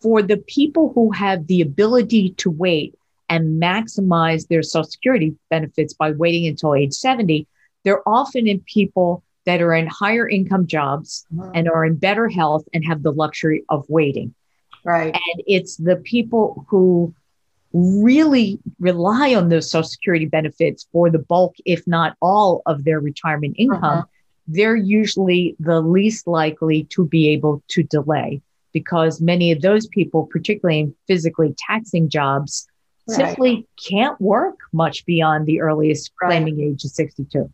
for 0.00 0.22
the 0.22 0.36
people 0.36 0.92
who 0.94 1.10
have 1.10 1.46
the 1.46 1.62
ability 1.62 2.30
to 2.38 2.50
wait 2.50 2.94
and 3.28 3.60
maximize 3.60 4.48
their 4.48 4.62
Social 4.62 4.84
Security 4.84 5.34
benefits 5.50 5.94
by 5.94 6.12
waiting 6.12 6.46
until 6.46 6.74
age 6.74 6.92
70, 6.92 7.46
they're 7.84 8.06
often 8.08 8.46
in 8.46 8.60
people 8.60 9.22
that 9.44 9.62
are 9.62 9.74
in 9.74 9.86
higher 9.86 10.28
income 10.28 10.66
jobs 10.66 11.24
mm-hmm. 11.32 11.50
and 11.54 11.68
are 11.68 11.84
in 11.84 11.96
better 11.96 12.28
health 12.28 12.64
and 12.74 12.84
have 12.84 13.02
the 13.02 13.12
luxury 13.12 13.64
of 13.68 13.84
waiting. 13.88 14.34
Right. 14.84 15.14
And 15.14 15.42
it's 15.46 15.76
the 15.76 15.96
people 15.96 16.66
who 16.68 17.14
really 17.72 18.58
rely 18.78 19.34
on 19.34 19.48
those 19.48 19.70
Social 19.70 19.88
Security 19.88 20.26
benefits 20.26 20.86
for 20.92 21.10
the 21.10 21.18
bulk, 21.18 21.54
if 21.64 21.86
not 21.86 22.16
all, 22.20 22.62
of 22.66 22.84
their 22.84 23.00
retirement 23.00 23.56
income. 23.58 23.82
Uh-huh. 23.84 24.04
They're 24.48 24.76
usually 24.76 25.56
the 25.58 25.80
least 25.80 26.26
likely 26.26 26.84
to 26.90 27.06
be 27.06 27.30
able 27.30 27.62
to 27.68 27.82
delay 27.82 28.40
because 28.72 29.20
many 29.20 29.52
of 29.52 29.62
those 29.62 29.86
people, 29.88 30.26
particularly 30.26 30.80
in 30.80 30.94
physically 31.06 31.54
taxing 31.58 32.08
jobs, 32.08 32.68
right. 33.08 33.16
simply 33.16 33.66
can't 33.88 34.20
work 34.20 34.58
much 34.72 35.04
beyond 35.06 35.46
the 35.46 35.60
earliest 35.60 36.12
right. 36.20 36.28
claiming 36.28 36.60
age 36.60 36.84
of 36.84 36.90
62. 36.90 37.50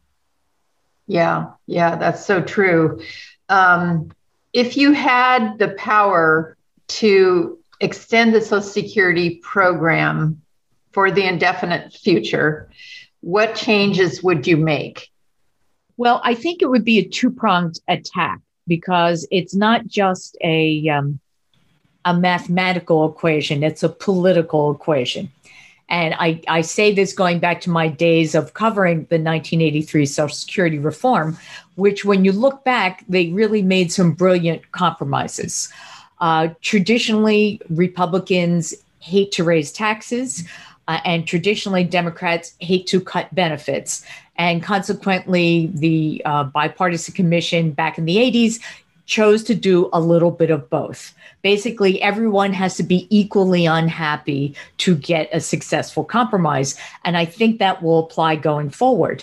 Yeah, 1.06 1.50
yeah, 1.66 1.96
that's 1.96 2.24
so 2.24 2.40
true. 2.40 3.02
Um, 3.48 4.12
if 4.52 4.76
you 4.76 4.92
had 4.92 5.58
the 5.58 5.68
power 5.68 6.56
to 6.88 7.58
extend 7.80 8.34
the 8.34 8.40
Social 8.40 8.62
Security 8.62 9.36
program 9.42 10.42
for 10.92 11.10
the 11.10 11.24
indefinite 11.26 11.92
future, 11.92 12.70
what 13.20 13.54
changes 13.54 14.22
would 14.22 14.46
you 14.46 14.56
make? 14.56 15.10
Well, 15.96 16.20
I 16.24 16.34
think 16.34 16.62
it 16.62 16.70
would 16.70 16.84
be 16.84 16.98
a 16.98 17.08
two 17.08 17.30
pronged 17.30 17.80
attack 17.88 18.40
because 18.66 19.26
it's 19.30 19.54
not 19.54 19.86
just 19.86 20.36
a 20.42 20.88
um, 20.88 21.20
a 22.04 22.14
mathematical 22.14 23.08
equation; 23.08 23.62
it's 23.62 23.82
a 23.82 23.88
political 23.88 24.72
equation. 24.72 25.30
And 25.92 26.14
I, 26.18 26.40
I 26.48 26.62
say 26.62 26.90
this 26.90 27.12
going 27.12 27.38
back 27.38 27.60
to 27.60 27.70
my 27.70 27.86
days 27.86 28.34
of 28.34 28.54
covering 28.54 29.00
the 29.10 29.18
1983 29.18 30.06
Social 30.06 30.34
Security 30.34 30.78
reform, 30.78 31.36
which, 31.74 32.02
when 32.02 32.24
you 32.24 32.32
look 32.32 32.64
back, 32.64 33.04
they 33.10 33.28
really 33.28 33.60
made 33.60 33.92
some 33.92 34.12
brilliant 34.12 34.72
compromises. 34.72 35.70
Uh, 36.18 36.48
traditionally, 36.62 37.60
Republicans 37.68 38.74
hate 39.00 39.32
to 39.32 39.44
raise 39.44 39.70
taxes, 39.70 40.44
uh, 40.88 41.00
and 41.04 41.26
traditionally, 41.26 41.84
Democrats 41.84 42.54
hate 42.60 42.86
to 42.86 42.98
cut 42.98 43.32
benefits. 43.34 44.02
And 44.36 44.62
consequently, 44.62 45.70
the 45.74 46.22
uh, 46.24 46.44
bipartisan 46.44 47.14
commission 47.14 47.70
back 47.70 47.98
in 47.98 48.06
the 48.06 48.16
80s 48.16 48.60
chose 49.12 49.44
to 49.44 49.54
do 49.54 49.90
a 49.92 50.00
little 50.00 50.30
bit 50.30 50.48
of 50.48 50.70
both. 50.70 51.14
Basically, 51.42 52.00
everyone 52.00 52.54
has 52.54 52.76
to 52.76 52.82
be 52.82 53.06
equally 53.10 53.66
unhappy 53.66 54.54
to 54.78 54.96
get 54.96 55.28
a 55.34 55.40
successful 55.40 56.02
compromise. 56.02 56.78
And 57.04 57.18
I 57.18 57.26
think 57.26 57.58
that 57.58 57.82
will 57.82 57.98
apply 57.98 58.36
going 58.36 58.70
forward. 58.70 59.22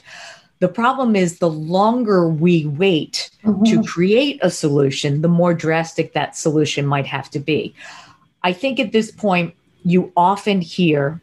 The 0.59 0.67
problem 0.67 1.15
is 1.15 1.39
the 1.39 1.49
longer 1.49 2.29
we 2.29 2.67
wait 2.67 3.31
mm-hmm. 3.43 3.63
to 3.63 3.83
create 3.83 4.39
a 4.43 4.51
solution, 4.51 5.23
the 5.23 5.27
more 5.27 5.55
drastic 5.55 6.13
that 6.13 6.35
solution 6.35 6.85
might 6.85 7.07
have 7.07 7.31
to 7.31 7.39
be. 7.39 7.73
I 8.43 8.53
think 8.53 8.79
at 8.79 8.91
this 8.91 9.09
point, 9.09 9.55
you 9.83 10.11
often 10.15 10.61
hear 10.61 11.19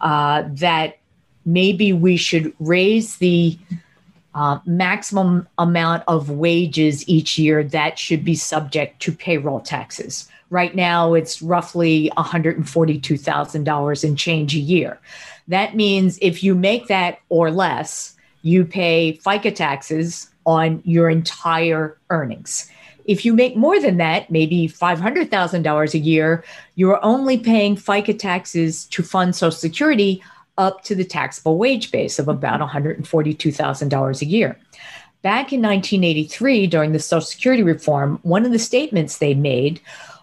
uh, 0.00 0.44
that 0.46 0.98
maybe 1.44 1.92
we 1.92 2.16
should 2.16 2.52
raise 2.60 3.16
the 3.16 3.58
uh, 4.36 4.60
maximum 4.66 5.48
amount 5.56 6.04
of 6.06 6.28
wages 6.28 7.08
each 7.08 7.38
year 7.38 7.64
that 7.64 7.98
should 7.98 8.22
be 8.22 8.34
subject 8.34 9.00
to 9.00 9.10
payroll 9.10 9.60
taxes. 9.60 10.28
Right 10.50 10.76
now, 10.76 11.14
it's 11.14 11.40
roughly 11.40 12.12
$142,000 12.18 14.04
in 14.04 14.16
change 14.16 14.54
a 14.54 14.58
year. 14.58 15.00
That 15.48 15.74
means 15.74 16.18
if 16.20 16.44
you 16.44 16.54
make 16.54 16.86
that 16.88 17.18
or 17.30 17.50
less, 17.50 18.14
you 18.42 18.66
pay 18.66 19.18
FICA 19.24 19.54
taxes 19.54 20.28
on 20.44 20.82
your 20.84 21.08
entire 21.08 21.96
earnings. 22.10 22.70
If 23.06 23.24
you 23.24 23.32
make 23.32 23.56
more 23.56 23.80
than 23.80 23.96
that, 23.96 24.30
maybe 24.30 24.68
$500,000 24.68 25.94
a 25.94 25.98
year, 25.98 26.44
you're 26.74 27.02
only 27.02 27.38
paying 27.38 27.74
FICA 27.74 28.18
taxes 28.18 28.84
to 28.86 29.02
fund 29.02 29.34
Social 29.34 29.50
Security 29.52 30.22
up 30.58 30.82
to 30.84 30.94
the 30.94 31.04
taxable 31.04 31.58
wage 31.58 31.90
base 31.90 32.18
of 32.18 32.28
about 32.28 32.60
$142,000 32.60 34.22
a 34.22 34.24
year. 34.24 34.58
Back 35.22 35.52
in 35.52 35.60
1983, 35.60 36.66
during 36.66 36.92
the 36.92 36.98
Social 36.98 37.20
Security 37.20 37.62
reform, 37.62 38.20
one 38.22 38.44
of 38.44 38.52
the 38.52 38.58
statements 38.58 39.18
they 39.18 39.34
made 39.34 39.80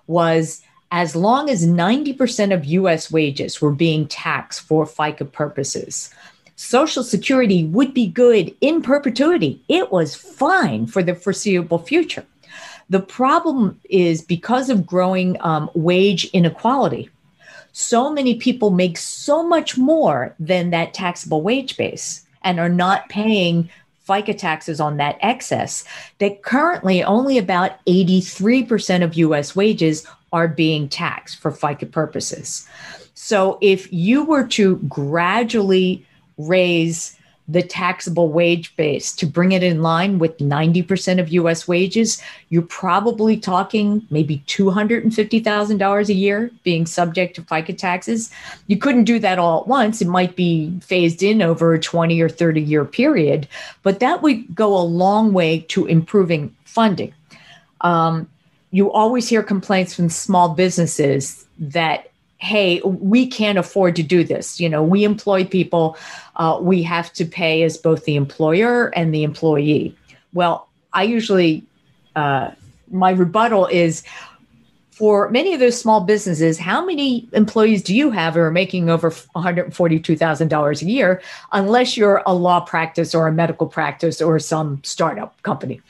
was 0.07 0.61
as 0.91 1.15
long 1.15 1.49
as 1.49 1.65
90% 1.65 2.53
of 2.53 2.65
US 2.65 3.11
wages 3.11 3.61
were 3.61 3.71
being 3.71 4.07
taxed 4.07 4.61
for 4.61 4.85
FICA 4.85 5.31
purposes, 5.31 6.13
Social 6.55 7.03
Security 7.03 7.65
would 7.65 7.93
be 7.93 8.07
good 8.07 8.55
in 8.61 8.81
perpetuity. 8.81 9.63
It 9.67 9.91
was 9.91 10.15
fine 10.15 10.85
for 10.85 11.01
the 11.01 11.15
foreseeable 11.15 11.79
future. 11.79 12.25
The 12.89 12.99
problem 12.99 13.79
is 13.89 14.21
because 14.21 14.69
of 14.69 14.85
growing 14.85 15.37
um, 15.41 15.69
wage 15.73 16.25
inequality, 16.25 17.09
so 17.73 18.13
many 18.13 18.35
people 18.35 18.69
make 18.69 18.97
so 18.97 19.43
much 19.43 19.77
more 19.77 20.33
than 20.39 20.69
that 20.69 20.93
taxable 20.93 21.41
wage 21.41 21.75
base 21.75 22.25
and 22.43 22.59
are 22.59 22.69
not 22.69 23.09
paying 23.09 23.69
FICA 24.07 24.37
taxes 24.37 24.79
on 24.79 24.97
that 24.97 25.17
excess 25.21 25.83
that 26.19 26.43
currently 26.43 27.03
only 27.03 27.37
about 27.37 27.83
83% 27.85 29.03
of 29.03 29.15
US 29.15 29.55
wages 29.55 30.05
are 30.31 30.47
being 30.47 30.87
taxed 30.87 31.39
for 31.39 31.51
FICA 31.51 31.91
purposes. 31.91 32.67
So 33.15 33.57
if 33.61 33.91
you 33.91 34.23
were 34.23 34.45
to 34.47 34.77
gradually 34.87 36.05
raise 36.37 37.17
the 37.47 37.61
taxable 37.61 38.29
wage 38.29 38.75
base 38.77 39.11
to 39.13 39.25
bring 39.25 39.51
it 39.51 39.63
in 39.63 39.81
line 39.81 40.17
with 40.17 40.37
90% 40.37 41.19
of 41.19 41.29
US 41.33 41.67
wages, 41.67 42.21
you're 42.49 42.61
probably 42.61 43.35
talking 43.35 44.05
maybe 44.09 44.41
$250,000 44.47 46.09
a 46.09 46.13
year 46.13 46.51
being 46.63 46.85
subject 46.85 47.35
to 47.35 47.41
FICA 47.41 47.77
taxes. 47.77 48.31
You 48.67 48.77
couldn't 48.77 49.03
do 49.03 49.19
that 49.19 49.39
all 49.39 49.61
at 49.61 49.67
once. 49.67 50.01
It 50.01 50.07
might 50.07 50.35
be 50.35 50.79
phased 50.81 51.21
in 51.21 51.41
over 51.41 51.73
a 51.73 51.79
20 51.79 52.21
or 52.21 52.29
30 52.29 52.61
year 52.61 52.85
period, 52.85 53.47
but 53.83 53.99
that 53.99 54.21
would 54.21 54.55
go 54.55 54.77
a 54.77 54.81
long 54.83 55.33
way 55.33 55.59
to 55.69 55.85
improving 55.85 56.55
funding. 56.63 57.13
Um, 57.81 58.29
you 58.71 58.91
always 58.91 59.27
hear 59.27 59.43
complaints 59.43 59.93
from 59.93 60.09
small 60.09 60.49
businesses 60.49 61.45
that 61.59 62.09
hey, 62.43 62.81
we 62.81 63.25
can't 63.25 63.57
afford 63.57 63.95
to 63.95 64.03
do 64.03 64.23
this. 64.23 64.59
You 64.59 64.67
know, 64.67 64.83
we 64.83 65.05
employ 65.05 65.45
people, 65.45 65.97
uh, 66.35 66.59
we 66.61 66.83
have 66.83 67.13
to 67.13 67.23
pay 67.23 67.63
as 67.63 67.77
both 67.77 68.03
the 68.03 68.17
employer 68.17 68.87
and 68.97 69.13
the 69.13 69.23
employee. 69.23 69.95
Well, 70.33 70.67
I 70.91 71.03
usually, 71.03 71.63
uh, 72.17 72.51
my 72.91 73.11
rebuttal 73.11 73.67
is 73.67 74.03
for 74.91 75.29
many 75.29 75.53
of 75.53 75.59
those 75.61 75.79
small 75.79 76.01
businesses, 76.01 76.59
how 76.59 76.85
many 76.85 77.27
employees 77.31 77.81
do 77.81 77.95
you 77.95 78.11
have 78.11 78.33
who 78.35 78.41
are 78.41 78.51
making 78.51 78.89
over 78.89 79.09
$142,000 79.09 80.81
a 80.81 80.85
year, 80.85 81.21
unless 81.53 81.97
you're 81.97 82.21
a 82.27 82.33
law 82.33 82.59
practice 82.59 83.15
or 83.15 83.27
a 83.27 83.31
medical 83.31 83.67
practice 83.67 84.21
or 84.21 84.37
some 84.37 84.81
startup 84.83 85.41
company? 85.43 85.81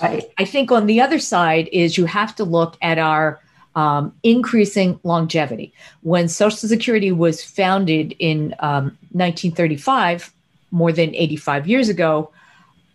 Right. 0.00 0.30
I 0.38 0.44
think 0.44 0.70
on 0.70 0.86
the 0.86 1.00
other 1.00 1.18
side 1.18 1.68
is 1.72 1.96
you 1.96 2.04
have 2.04 2.36
to 2.36 2.44
look 2.44 2.76
at 2.82 2.98
our 2.98 3.40
um, 3.74 4.14
increasing 4.22 4.98
longevity. 5.02 5.72
When 6.02 6.28
Social 6.28 6.68
Security 6.68 7.12
was 7.12 7.42
founded 7.42 8.14
in 8.18 8.54
um, 8.60 8.96
1935, 9.12 10.32
more 10.70 10.92
than 10.92 11.14
85 11.14 11.66
years 11.66 11.88
ago, 11.88 12.30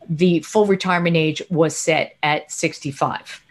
the 0.10 0.40
full 0.42 0.66
retirement 0.66 1.18
age 1.18 1.42
was 1.50 1.78
set 1.78 2.16
at 2.24 2.52
65 2.52 3.42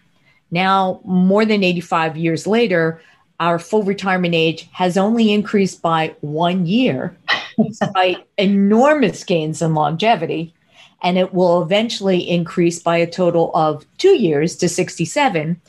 now, 0.51 1.01
more 1.05 1.45
than 1.45 1.65
85 1.65 2.17
years 2.17 2.47
later, 2.47 3.01
our 3.41 3.59
full 3.59 3.83
retirement 3.83 4.35
age 4.35 4.69
has 4.73 4.97
only 4.97 5.33
increased 5.33 5.83
by 5.83 6.15
one 6.21 6.67
year, 6.67 7.17
despite 7.63 8.27
enormous 8.39 9.25
gains 9.25 9.61
in 9.61 9.75
longevity. 9.75 10.55
And 11.03 11.19
it 11.19 11.35
will 11.35 11.63
eventually 11.63 12.29
increase 12.29 12.79
by 12.79 12.97
a 12.97 13.11
total 13.11 13.51
of 13.55 13.85
two 13.99 14.19
years 14.19 14.57
to 14.57 14.69
67. 14.69 15.61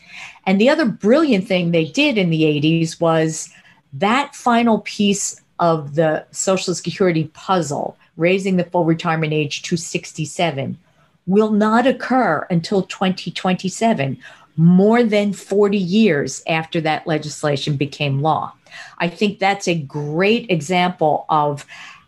And 0.46 0.62
the 0.62 0.70
other 0.70 0.86
brilliant 0.86 1.48
thing 1.48 1.72
they 1.72 1.86
did 1.86 2.18
in 2.18 2.30
the 2.30 2.44
80s 2.44 3.00
was 3.00 3.50
that 3.94 4.36
final 4.36 4.80
piece 4.80 5.42
of 5.60 5.96
the 5.96 6.26
Social 6.32 6.74
Security 6.74 7.26
puzzle, 7.34 7.98
raising 8.16 8.58
the 8.58 8.64
full 8.64 8.86
retirement 8.86 9.34
age 9.34 9.64
to 9.64 9.78
67, 9.78 10.78
will 11.26 11.52
not 11.52 11.86
occur 11.86 12.48
until 12.50 12.84
2027 12.84 14.18
more 14.58 15.04
than 15.04 15.34
40 15.34 15.78
years 15.78 16.42
after 16.48 16.82
that 16.82 17.06
legislation 17.06 17.78
became 17.78 18.22
law. 18.22 18.54
I 18.98 19.08
think 19.08 19.38
that's 19.38 19.68
a 19.68 19.76
great 19.76 20.50
example 20.50 21.26
of 21.30 21.66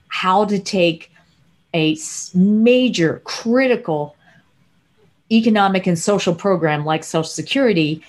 how 0.08 0.46
to 0.46 0.60
take 0.60 1.09
a 1.74 1.98
major 2.34 3.22
critical 3.26 4.16
economic 5.32 5.86
and 5.86 6.00
social 6.00 6.34
program 6.34 6.86
like 6.86 7.04
Social 7.04 7.24
Security 7.24 8.04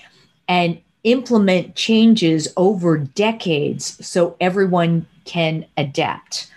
and 0.47 0.79
implement 1.03 1.75
changes 1.75 2.47
over 2.57 2.97
decades 2.97 4.05
so 4.05 4.35
everyone 4.39 5.05
can 5.25 5.65
adapt. 5.77 6.51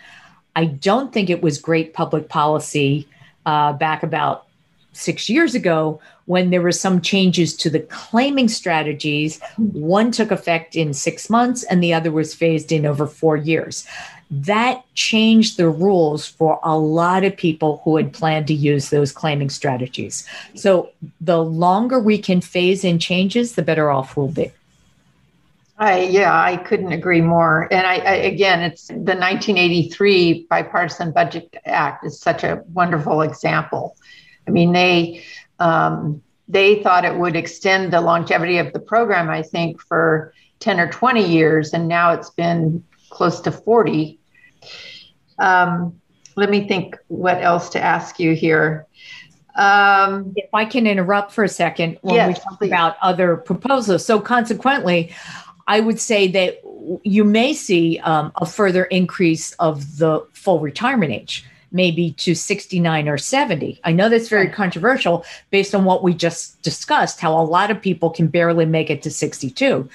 I 0.57 0.67
don't 0.67 1.13
think 1.13 1.31
it 1.31 1.43
was 1.43 1.59
great 1.59 1.95
public 1.95 2.29
policy 2.29 3.09
uh, 3.47 3.73
back 3.73 4.03
about 4.03 4.47
six 4.93 5.29
years 5.29 5.55
ago 5.55 6.01
when 6.27 6.51
there 6.51 6.63
were 6.63 6.73
some 6.73 7.01
changes 7.01 7.55
to 7.57 7.69
the 7.69 7.81
claiming 7.81 8.49
strategies. 8.49 9.41
One 9.57 10.11
took 10.11 10.31
effect 10.31 10.77
in 10.77 10.95
six 10.95 11.29
months 11.29 11.65
and 11.65 11.83
the 11.83 11.93
other 11.93 12.11
was 12.11 12.35
phased 12.35 12.73
in 12.73 12.87
over 12.87 13.07
four 13.07 13.37
years. 13.37 13.87
That 14.43 14.83
changed 14.95 15.57
the 15.57 15.69
rules 15.69 16.27
for 16.27 16.59
a 16.65 16.77
lot 16.77 17.25
of 17.25 17.37
people 17.37 17.81
who 17.85 17.97
had 17.97 18.13
planned 18.13 18.47
to 18.49 18.55
use 18.55 18.91
those 18.91 19.13
claiming 19.13 19.51
strategies. 19.51 20.27
So 20.55 20.91
the 21.21 21.43
longer 21.43 22.01
we 22.01 22.19
can 22.19 22.41
phase 22.41 22.85
in 22.85 22.99
changes, 22.99 23.55
the 23.55 23.63
better 23.63 23.91
off 23.91 24.17
we'll 24.17 24.29
be. 24.29 24.51
I 25.77 26.03
yeah, 26.03 26.33
I 26.33 26.57
couldn't 26.57 26.93
agree 26.93 27.21
more. 27.21 27.69
And 27.73 27.87
I, 27.87 27.97
I, 27.97 28.15
again, 28.15 28.63
it's 28.63 28.89
the 28.89 28.95
1983 28.95 30.47
Bipartisan 30.49 31.13
Budget 31.13 31.55
Act 31.65 32.05
is 32.07 32.19
such 32.19 32.45
a 32.45 32.63
wonderful 32.73 33.23
example. 33.23 33.97
I 34.47 34.51
mean, 34.51 34.73
they 34.73 35.25
um, 35.59 36.23
they 36.49 36.83
thought 36.83 37.05
it 37.05 37.17
would 37.17 37.37
extend 37.37 37.93
the 37.93 38.01
longevity 38.01 38.59
of 38.59 38.73
the 38.73 38.79
program, 38.79 39.31
I 39.31 39.43
think, 39.43 39.81
for 39.81 40.33
10 40.61 40.79
or 40.79 40.91
20 40.91 41.27
years, 41.27 41.73
and 41.73 41.89
now 41.89 42.13
it's 42.13 42.31
been 42.31 42.85
close 43.11 43.41
to 43.41 43.53
40. 43.53 44.19
Um, 45.39 46.01
let 46.37 46.51
me 46.51 46.67
think 46.67 46.97
what 47.09 47.43
else 47.43 47.71
to 47.71 47.81
ask 47.81 48.19
you 48.19 48.35
here. 48.35 48.87
Um, 49.57 50.33
if 50.37 50.53
I 50.53 50.65
can 50.65 50.87
interrupt 50.87 51.33
for 51.33 51.45
a 51.45 51.49
second 51.49 51.99
when 52.03 52.17
yes, 52.17 52.29
we 52.29 52.35
talk 52.35 52.59
please. 52.59 52.69
about 52.69 52.97
other 53.01 53.37
proposals. 53.37 54.05
So, 54.05 54.21
consequently, 54.21 55.15
I 55.69 55.81
would 55.81 56.01
say 56.01 56.27
that 56.29 56.61
you 57.05 57.25
may 57.25 57.55
see 57.55 57.99
um, 58.01 58.33
a 58.37 58.47
further 58.47 58.85
increase 58.85 59.53
of 59.53 59.99
the 59.99 60.27
full 60.33 60.61
retirement 60.61 61.13
age 61.13 61.45
maybe 61.75 62.13
to 62.13 62.37
69 62.37 63.09
or 63.09 63.19
70. 63.19 63.81
I 63.83 63.93
know 63.93 64.09
that's 64.09 64.29
very 64.29 64.49
controversial 64.49 65.27
based 65.51 65.75
on 65.75 65.85
what 65.85 66.05
we 66.05 66.15
just 66.15 66.63
discussed, 66.63 67.19
how 67.19 67.37
a 67.37 67.43
lot 67.43 67.73
of 67.73 67.83
people 67.83 68.11
can 68.11 68.29
barely 68.29 68.65
make 68.65 68.91
it 68.91 69.03
to 69.03 69.11
62. 69.11 69.89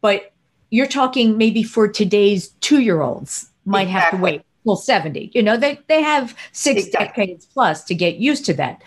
But 0.00 0.32
you're 0.70 0.86
talking 0.86 1.36
maybe 1.36 1.62
for 1.62 1.88
today's 1.88 2.48
two 2.60 2.80
year 2.80 3.02
olds 3.02 3.50
might 3.66 3.82
exactly. 3.82 4.00
have 4.00 4.10
to 4.10 4.16
wait 4.16 4.42
till 4.64 4.76
70. 4.76 5.30
You 5.34 5.42
know, 5.42 5.56
they, 5.56 5.78
they 5.88 6.02
have 6.02 6.36
six 6.52 6.86
exactly. 6.86 7.26
decades 7.26 7.46
plus 7.46 7.84
to 7.84 7.94
get 7.94 8.16
used 8.16 8.46
to 8.46 8.54
that. 8.54 8.82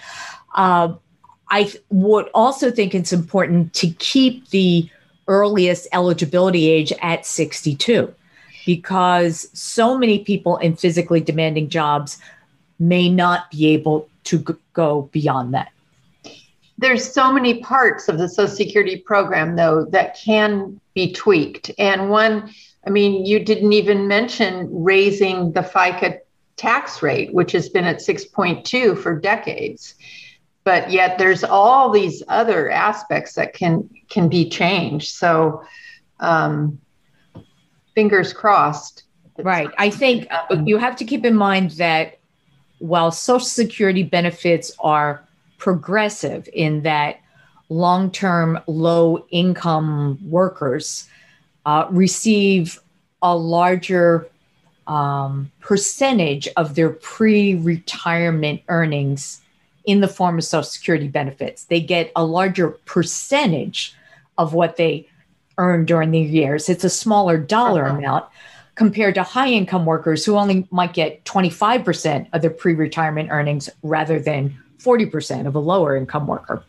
Uh, 0.56 0.94
I 1.50 1.72
would 1.90 2.28
also 2.34 2.72
think 2.72 2.94
it's 2.94 3.14
important 3.14 3.74
to 3.76 3.90
keep 3.92 4.50
the 4.50 4.90
earliest 5.28 5.88
eligibility 5.94 6.70
age 6.70 6.92
at 7.02 7.26
62 7.26 8.14
because 8.66 9.50
so 9.54 9.98
many 9.98 10.20
people 10.20 10.58
in 10.58 10.76
physically 10.76 11.22
demanding 11.22 11.70
jobs 11.70 12.20
may 12.80 13.10
not 13.10 13.50
be 13.52 13.68
able 13.68 14.10
to 14.26 14.58
go 14.74 15.10
beyond 15.12 15.54
that. 15.54 15.72
There's 16.78 17.12
so 17.12 17.32
many 17.32 17.62
parts 17.62 18.08
of 18.08 18.18
the 18.18 18.30
Social 18.30 18.56
Security 18.56 18.98
program, 18.98 19.56
though, 19.58 19.86
that 19.86 20.18
can 20.18 20.80
be 20.94 21.12
tweaked. 21.12 21.72
And 21.78 22.10
one, 22.10 22.54
I 22.90 22.92
mean, 22.92 23.24
you 23.24 23.40
didn't 23.40 23.72
even 23.72 24.08
mention 24.08 24.68
raising 24.72 25.52
the 25.52 25.62
FICA 25.62 26.22
tax 26.56 27.04
rate, 27.04 27.32
which 27.36 27.52
has 27.52 27.70
been 27.70 27.86
at 27.86 27.98
6.2 27.98 28.98
for 28.98 29.20
decades. 29.20 29.94
But 30.64 30.90
yet 30.90 31.20
there's 31.20 31.44
all 31.44 31.92
these 31.92 32.24
other 32.28 32.72
aspects 32.72 33.36
that 33.36 33.54
can 33.54 33.88
can 34.10 34.28
be 34.28 34.50
changed. 34.50 35.10
So 35.16 35.64
um, 36.20 36.80
fingers 37.94 38.34
crossed. 38.34 39.04
Right. 39.38 39.70
I 39.78 39.92
think 39.92 40.28
you 40.66 40.80
have 40.80 40.96
to 40.96 41.06
keep 41.06 41.26
in 41.26 41.36
mind 41.36 41.72
that 41.72 42.18
while 42.80 43.12
Social 43.12 43.46
Security 43.46 44.02
benefits 44.02 44.72
are 44.80 45.24
progressive 45.60 46.50
in 46.54 46.82
that 46.84 47.18
long 47.70 48.10
term, 48.10 48.60
low 48.66 49.28
income 49.30 50.18
workers 50.24 51.08
uh, 51.70 51.88
receive 51.92 52.80
a 53.22 53.36
larger 53.36 54.28
um, 54.88 55.52
percentage 55.60 56.48
of 56.58 56.74
their 56.74 56.90
pre 56.90 57.54
retirement 57.54 58.60
earnings 58.70 59.42
in 59.86 60.02
the 60.02 60.08
form 60.08 60.40
of 60.40 60.44
Social 60.44 60.64
Security 60.64 61.08
benefits. 61.08 61.66
They 61.66 61.80
get 61.80 62.12
a 62.16 62.26
larger 62.26 62.70
percentage 62.86 63.94
of 64.40 64.56
what 64.56 64.78
they 64.78 65.08
earn 65.60 65.86
during 65.86 66.10
the 66.10 66.20
years. 66.20 66.70
It's 66.70 66.84
a 66.84 66.90
smaller 66.90 67.38
dollar 67.38 67.86
uh-huh. 67.86 67.98
amount, 67.98 68.26
compared 68.74 69.14
to 69.14 69.22
high 69.22 69.50
income 69.50 69.86
workers 69.86 70.26
who 70.26 70.38
only 70.38 70.68
might 70.72 70.94
get 70.94 71.24
25% 71.26 72.30
of 72.34 72.42
their 72.42 72.50
pre 72.50 72.74
retirement 72.74 73.30
earnings 73.30 73.70
rather 73.84 74.20
than 74.20 74.58
40% 74.80 75.46
of 75.46 75.54
a 75.54 75.60
lower 75.60 75.96
income 75.96 76.26
worker. 76.26 76.64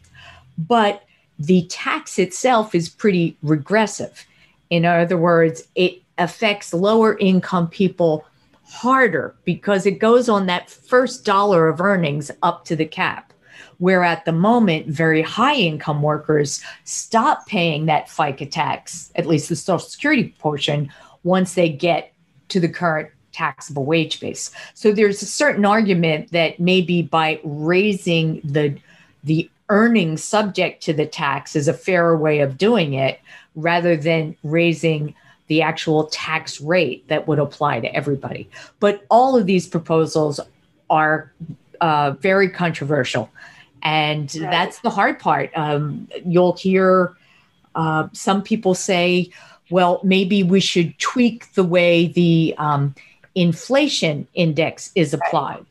But 0.59 1.05
the 1.39 1.63
tax 1.71 2.19
itself 2.19 2.75
is 2.75 2.91
pretty 2.91 3.39
regressive. 3.43 4.27
In 4.71 4.85
other 4.85 5.17
words, 5.17 5.63
it 5.75 6.03
affects 6.19 6.73
lower 6.73 7.19
income 7.19 7.69
people 7.69 8.25
harder 8.65 9.35
because 9.45 9.85
it 9.85 9.99
goes 9.99 10.29
on 10.29 10.47
that 10.47 10.71
first 10.71 11.25
dollar 11.25 11.69
of 11.69 11.81
earnings 11.81 12.31
up 12.43 12.65
to 12.67 12.77
the 12.77 12.87
cap. 12.87 13.33
Where 13.79 14.05
at 14.05 14.27
the 14.27 14.33
moment, 14.33 14.89
very 14.89 15.23
high 15.23 15.55
income 15.55 16.03
workers 16.03 16.63
stop 16.85 17.47
paying 17.47 17.87
that 17.87 18.09
FICA 18.09 18.51
tax, 18.51 19.11
at 19.17 19.27
least 19.27 19.49
the 19.49 19.57
Social 19.57 19.89
Security 19.89 20.35
portion, 20.39 20.93
once 21.25 21.55
they 21.55 21.71
get 21.71 22.13
to 22.49 22.61
the 22.61 22.69
current 22.69 23.11
taxable 23.33 23.85
wage 23.85 24.21
base. 24.21 24.51
So 24.75 24.93
there's 24.93 25.23
a 25.23 25.27
certain 25.27 25.65
argument 25.65 26.31
that 26.33 26.61
maybe 26.61 27.03
by 27.03 27.41
raising 27.43 28.41
the 28.45 28.77
the 29.25 29.51
earnings 29.71 30.23
subject 30.23 30.83
to 30.83 30.93
the 30.93 31.07
tax 31.07 31.57
is 31.57 31.69
a 31.69 31.73
fairer 31.73 32.17
way 32.17 32.41
of 32.41 32.59
doing 32.59 32.93
it 32.93 33.21
rather 33.55 33.97
than 33.97 34.37
raising 34.43 35.15
the 35.47 35.63
actual 35.63 36.05
tax 36.05 36.61
rate 36.61 37.07
that 37.09 37.27
would 37.27 37.39
apply 37.39 37.81
to 37.81 37.95
everybody. 37.95 38.49
But 38.79 39.05
all 39.11 39.37
of 39.37 39.47
these 39.47 39.67
proposals 39.67 40.39
are 40.91 41.33
uh, 41.81 42.13
very 42.21 42.49
controversial. 42.49 43.31
And 43.83 44.33
right. 44.35 44.51
that's 44.51 44.81
the 44.81 44.91
hard 44.91 45.19
part. 45.19 45.51
Um, 45.57 46.07
you'll 46.25 46.57
hear 46.57 47.17
uh, 47.75 48.09
some 48.13 48.43
people 48.43 48.75
say, 48.75 49.31
well, 49.71 50.01
maybe 50.05 50.43
we 50.43 50.61
should 50.61 50.99
tweak 50.99 51.53
the 51.55 51.65
way 51.65 52.09
the 52.09 52.55
um, 52.59 52.95
inflation 53.35 54.27
index 54.35 54.91
is 54.95 55.15
applied. 55.15 55.67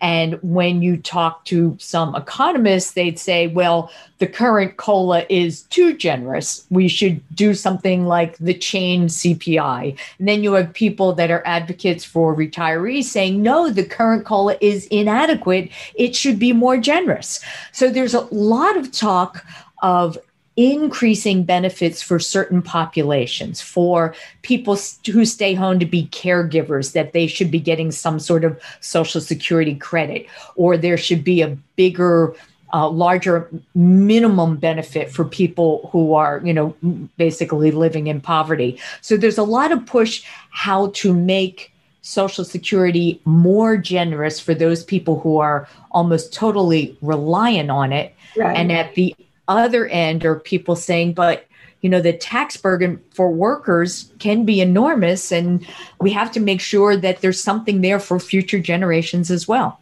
And 0.00 0.38
when 0.42 0.82
you 0.82 0.96
talk 0.96 1.44
to 1.46 1.76
some 1.80 2.14
economists, 2.14 2.92
they'd 2.92 3.18
say, 3.18 3.46
well, 3.46 3.90
the 4.18 4.26
current 4.26 4.76
COLA 4.76 5.24
is 5.28 5.62
too 5.62 5.96
generous. 5.96 6.66
We 6.70 6.88
should 6.88 7.22
do 7.34 7.54
something 7.54 8.06
like 8.06 8.36
the 8.38 8.54
chain 8.54 9.06
CPI. 9.06 9.98
And 10.18 10.28
then 10.28 10.42
you 10.42 10.52
have 10.54 10.72
people 10.72 11.12
that 11.14 11.30
are 11.30 11.42
advocates 11.46 12.04
for 12.04 12.36
retirees 12.36 13.04
saying, 13.04 13.42
no, 13.42 13.70
the 13.70 13.84
current 13.84 14.24
COLA 14.24 14.56
is 14.60 14.86
inadequate. 14.86 15.70
It 15.94 16.14
should 16.14 16.38
be 16.38 16.52
more 16.52 16.76
generous. 16.76 17.44
So 17.72 17.88
there's 17.88 18.14
a 18.14 18.28
lot 18.34 18.76
of 18.76 18.92
talk 18.92 19.44
of 19.82 20.18
increasing 20.56 21.42
benefits 21.42 22.00
for 22.00 22.18
certain 22.18 22.62
populations, 22.62 23.60
for 23.60 24.14
people 24.42 24.78
who 25.06 25.24
stay 25.24 25.54
home 25.54 25.78
to 25.80 25.86
be 25.86 26.06
caregivers, 26.06 26.92
that 26.92 27.12
they 27.12 27.26
should 27.26 27.50
be 27.50 27.58
getting 27.58 27.90
some 27.90 28.20
sort 28.20 28.44
of 28.44 28.60
Social 28.80 29.20
Security 29.20 29.74
credit, 29.74 30.26
or 30.54 30.76
there 30.76 30.96
should 30.96 31.24
be 31.24 31.42
a 31.42 31.56
bigger 31.76 32.34
uh, 32.72 32.88
larger 32.88 33.48
minimum 33.74 34.56
benefit 34.56 35.10
for 35.10 35.24
people 35.24 35.88
who 35.92 36.14
are, 36.14 36.40
you 36.44 36.52
know, 36.52 36.74
basically 37.16 37.70
living 37.70 38.08
in 38.08 38.20
poverty. 38.20 38.78
So 39.00 39.16
there's 39.16 39.38
a 39.38 39.44
lot 39.44 39.70
of 39.70 39.86
push 39.86 40.24
how 40.50 40.90
to 40.94 41.14
make 41.14 41.72
Social 42.02 42.44
Security 42.44 43.20
more 43.24 43.76
generous 43.76 44.38
for 44.38 44.54
those 44.54 44.84
people 44.84 45.20
who 45.20 45.38
are 45.38 45.68
almost 45.92 46.32
totally 46.32 46.96
reliant 47.00 47.70
on 47.70 47.92
it. 47.92 48.14
Right. 48.36 48.56
And 48.56 48.70
at 48.70 48.94
the 48.94 49.16
other 49.48 49.86
end 49.86 50.24
are 50.24 50.38
people 50.38 50.76
saying, 50.76 51.14
but 51.14 51.46
you 51.80 51.90
know, 51.90 52.00
the 52.00 52.14
tax 52.14 52.56
burden 52.56 53.02
for 53.10 53.30
workers 53.30 54.10
can 54.18 54.46
be 54.46 54.62
enormous, 54.62 55.30
and 55.30 55.66
we 56.00 56.10
have 56.12 56.32
to 56.32 56.40
make 56.40 56.62
sure 56.62 56.96
that 56.96 57.20
there's 57.20 57.42
something 57.42 57.82
there 57.82 58.00
for 58.00 58.18
future 58.18 58.58
generations 58.58 59.30
as 59.30 59.46
well. 59.46 59.78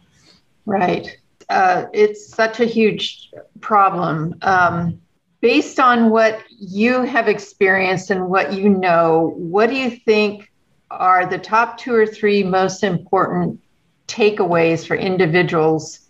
Right. 0.65 1.17
Uh, 1.49 1.85
it's 1.93 2.27
such 2.27 2.59
a 2.59 2.65
huge 2.65 3.31
problem. 3.61 4.35
Um, 4.41 4.99
based 5.39 5.79
on 5.79 6.09
what 6.09 6.41
you 6.49 7.03
have 7.03 7.29
experienced 7.29 8.11
and 8.11 8.27
what 8.27 8.51
you 8.51 8.67
know, 8.67 9.33
what 9.37 9.69
do 9.69 9.75
you 9.77 9.91
think 9.91 10.51
are 10.91 11.25
the 11.25 11.37
top 11.37 11.77
two 11.77 11.93
or 11.93 12.05
three 12.05 12.43
most 12.43 12.83
important 12.83 13.61
takeaways 14.07 14.85
for 14.85 14.95
individuals 14.95 16.01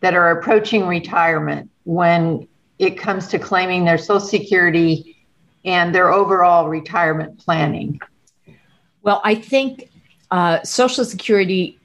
that 0.00 0.14
are 0.14 0.30
approaching 0.30 0.86
retirement 0.86 1.70
when 1.84 2.48
it 2.78 2.98
comes 2.98 3.28
to 3.28 3.38
claiming 3.38 3.84
their 3.84 3.98
Social 3.98 4.20
Security 4.20 5.16
and 5.64 5.94
their 5.94 6.12
overall 6.12 6.68
retirement 6.68 7.38
planning? 7.38 8.00
Well, 9.02 9.20
I 9.24 9.34
think 9.34 9.90
uh, 10.30 10.62
Social 10.62 11.04
Security, 11.04 11.78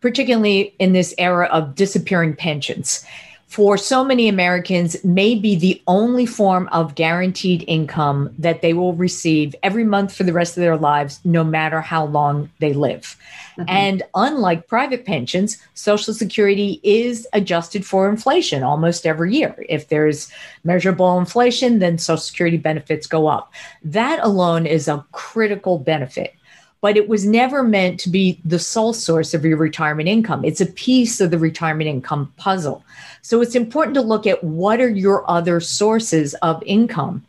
particularly 0.00 0.74
in 0.78 0.92
this 0.92 1.14
era 1.18 1.46
of 1.46 1.74
disappearing 1.74 2.36
pensions, 2.36 3.04
for 3.48 3.78
so 3.78 4.04
many 4.04 4.28
Americans 4.28 5.02
may 5.02 5.34
be 5.34 5.56
the 5.56 5.82
only 5.86 6.26
form 6.26 6.68
of 6.70 6.94
guaranteed 6.94 7.64
income 7.66 8.32
that 8.38 8.60
they 8.60 8.74
will 8.74 8.92
receive 8.92 9.54
every 9.62 9.84
month 9.84 10.14
for 10.14 10.22
the 10.22 10.34
rest 10.34 10.56
of 10.58 10.60
their 10.60 10.76
lives, 10.76 11.18
no 11.24 11.42
matter 11.42 11.80
how 11.80 12.04
long 12.04 12.50
they 12.58 12.74
live. 12.74 13.16
Mm-hmm. 13.58 13.64
And 13.68 14.02
unlike 14.14 14.68
private 14.68 15.06
pensions, 15.06 15.56
Social 15.72 16.12
Security 16.12 16.78
is 16.82 17.26
adjusted 17.32 17.86
for 17.86 18.10
inflation 18.10 18.62
almost 18.62 19.06
every 19.06 19.34
year. 19.34 19.64
If 19.66 19.88
there's 19.88 20.30
measurable 20.62 21.18
inflation, 21.18 21.78
then 21.78 21.96
Social 21.96 22.18
Security 22.18 22.58
benefits 22.58 23.06
go 23.06 23.28
up. 23.28 23.50
That 23.82 24.20
alone 24.22 24.66
is 24.66 24.88
a 24.88 25.04
critical 25.12 25.78
benefit 25.78 26.34
but 26.80 26.96
it 26.96 27.08
was 27.08 27.26
never 27.26 27.62
meant 27.62 27.98
to 28.00 28.08
be 28.08 28.40
the 28.44 28.58
sole 28.58 28.92
source 28.92 29.34
of 29.34 29.44
your 29.44 29.56
retirement 29.56 30.08
income. 30.08 30.44
It's 30.44 30.60
a 30.60 30.66
piece 30.66 31.20
of 31.20 31.30
the 31.30 31.38
retirement 31.38 31.88
income 31.88 32.32
puzzle. 32.36 32.84
So 33.22 33.40
it's 33.40 33.54
important 33.54 33.94
to 33.94 34.00
look 34.00 34.26
at 34.26 34.42
what 34.44 34.80
are 34.80 34.88
your 34.88 35.28
other 35.28 35.60
sources 35.60 36.34
of 36.34 36.62
income 36.64 37.24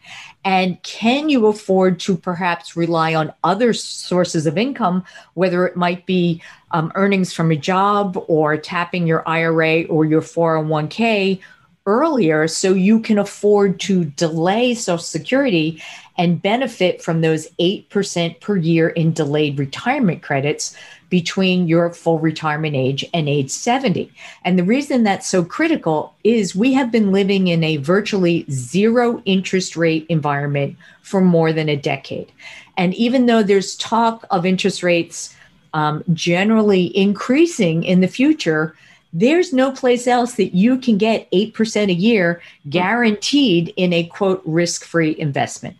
and 0.46 0.82
can 0.84 1.30
you 1.30 1.48
afford 1.48 2.00
to 2.02 2.16
perhaps 2.16 2.78
rely 2.78 3.14
on 3.14 3.34
other 3.44 3.74
sources 3.74 4.48
of 4.48 4.58
income, 4.58 5.04
whether 5.34 5.66
it 5.68 5.76
might 5.76 6.06
be 6.06 6.42
um, 6.72 6.92
earnings 6.96 7.34
from 7.34 7.52
a 7.52 7.56
job 7.56 8.24
or 8.28 8.56
tapping 8.56 9.06
your 9.06 9.28
IRA 9.28 9.84
or 9.84 10.06
your 10.06 10.22
401k 10.22 11.42
earlier 11.90 12.48
so 12.48 12.74
you 12.74 13.00
can 13.00 13.18
afford 13.18 13.80
to 13.82 14.06
delay 14.06 14.74
Social 14.74 15.00
Security 15.00 15.82
and 16.18 16.42
benefit 16.42 17.02
from 17.02 17.22
those 17.22 17.48
8% 17.60 18.40
per 18.40 18.58
year 18.58 18.90
in 18.90 19.14
delayed 19.14 19.58
retirement 19.58 20.22
credits 20.22 20.76
between 21.10 21.68
your 21.68 21.92
full 21.92 22.20
retirement 22.20 22.76
age 22.76 23.04
and 23.14 23.28
age 23.28 23.50
70. 23.50 24.12
And 24.46 24.60
the 24.60 24.64
reason 24.64 25.04
that's 25.04 25.28
so 25.28 25.44
critical 25.44 26.14
is 26.24 26.56
we 26.56 26.74
have 26.74 26.92
been 26.92 27.12
living 27.12 27.48
in 27.48 27.64
a 27.64 27.78
virtually 27.78 28.46
zero 28.52 29.22
interest 29.26 29.76
rate 29.76 30.06
environment 30.10 30.78
for 31.02 31.22
more 31.22 31.52
than 31.52 31.70
a 31.70 31.76
decade. 31.76 32.32
And 32.78 32.94
even 32.94 33.26
though 33.26 33.42
there's 33.42 33.76
talk 33.78 34.26
of 34.30 34.46
interest 34.46 34.84
rates 34.84 35.36
um, 35.74 36.04
generally 36.14 36.96
increasing 36.98 37.84
in 37.84 38.02
the 38.02 38.08
future, 38.08 38.76
there's 39.14 39.54
no 39.54 39.72
place 39.72 40.08
else 40.08 40.36
that 40.36 40.56
you 40.56 40.78
can 40.78 40.98
get 40.98 41.30
8% 41.32 41.90
a 41.90 41.94
year 41.94 42.42
guaranteed 42.70 43.74
in 43.76 43.94
a 43.94 44.04
quote 44.04 44.42
risk 44.46 44.86
free 44.86 45.16
investment. 45.18 45.78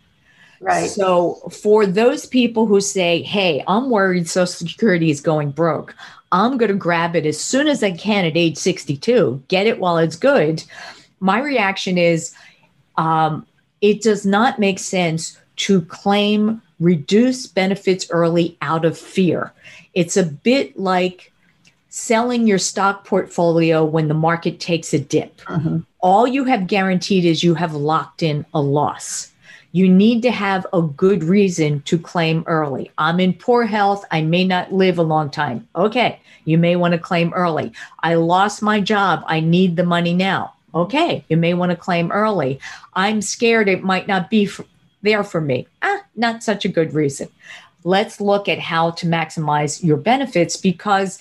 Right. 0.60 0.90
So 0.90 1.34
for 1.50 1.86
those 1.86 2.26
people 2.26 2.66
who 2.66 2.80
say, 2.80 3.22
hey, 3.22 3.64
I'm 3.66 3.88
worried 3.88 4.28
Social 4.28 4.68
Security 4.68 5.10
is 5.10 5.20
going 5.20 5.52
broke, 5.52 5.94
I'm 6.32 6.58
going 6.58 6.70
to 6.70 6.76
grab 6.76 7.16
it 7.16 7.26
as 7.26 7.40
soon 7.40 7.66
as 7.66 7.82
I 7.82 7.92
can 7.92 8.24
at 8.24 8.36
age 8.36 8.56
62, 8.56 9.42
get 9.48 9.66
it 9.66 9.80
while 9.80 9.98
it's 9.98 10.16
good. 10.16 10.62
My 11.20 11.40
reaction 11.40 11.98
is 11.98 12.34
um, 12.98 13.46
it 13.80 14.02
does 14.02 14.26
not 14.26 14.58
make 14.58 14.78
sense 14.78 15.38
to 15.56 15.82
claim 15.82 16.60
reduced 16.78 17.54
benefits 17.54 18.06
early 18.10 18.56
out 18.62 18.84
of 18.84 18.98
fear. 18.98 19.52
It's 19.94 20.16
a 20.16 20.24
bit 20.24 20.78
like 20.78 21.32
selling 21.90 22.46
your 22.46 22.58
stock 22.58 23.04
portfolio 23.04 23.84
when 23.84 24.08
the 24.08 24.14
market 24.14 24.58
takes 24.58 24.94
a 24.94 24.98
dip. 24.98 25.36
Mm-hmm. 25.42 25.80
All 26.00 26.26
you 26.26 26.44
have 26.44 26.66
guaranteed 26.66 27.24
is 27.24 27.44
you 27.44 27.54
have 27.54 27.74
locked 27.74 28.22
in 28.22 28.46
a 28.54 28.60
loss 28.60 29.30
you 29.72 29.88
need 29.88 30.22
to 30.22 30.30
have 30.30 30.66
a 30.72 30.82
good 30.82 31.22
reason 31.22 31.80
to 31.82 31.98
claim 31.98 32.42
early. 32.46 32.90
I'm 32.98 33.20
in 33.20 33.34
poor 33.34 33.64
health. 33.64 34.04
I 34.10 34.22
may 34.22 34.44
not 34.44 34.72
live 34.72 34.98
a 34.98 35.02
long 35.02 35.30
time. 35.30 35.68
Okay, 35.76 36.20
you 36.44 36.58
may 36.58 36.76
want 36.76 36.92
to 36.92 36.98
claim 36.98 37.32
early. 37.34 37.72
I 38.00 38.14
lost 38.14 38.62
my 38.62 38.80
job. 38.80 39.22
I 39.26 39.40
need 39.40 39.76
the 39.76 39.84
money 39.84 40.14
now. 40.14 40.54
Okay, 40.74 41.24
you 41.28 41.36
may 41.36 41.54
want 41.54 41.70
to 41.70 41.76
claim 41.76 42.10
early. 42.10 42.58
I'm 42.94 43.22
scared 43.22 43.68
it 43.68 43.82
might 43.82 44.08
not 44.08 44.30
be 44.30 44.46
for, 44.46 44.64
there 45.02 45.24
for 45.24 45.40
me. 45.40 45.68
Ah, 45.82 46.02
not 46.16 46.42
such 46.42 46.64
a 46.64 46.68
good 46.68 46.92
reason. 46.92 47.28
Let's 47.82 48.20
look 48.20 48.48
at 48.48 48.58
how 48.58 48.90
to 48.92 49.06
maximize 49.06 49.82
your 49.82 49.96
benefits 49.96 50.56
because 50.56 51.18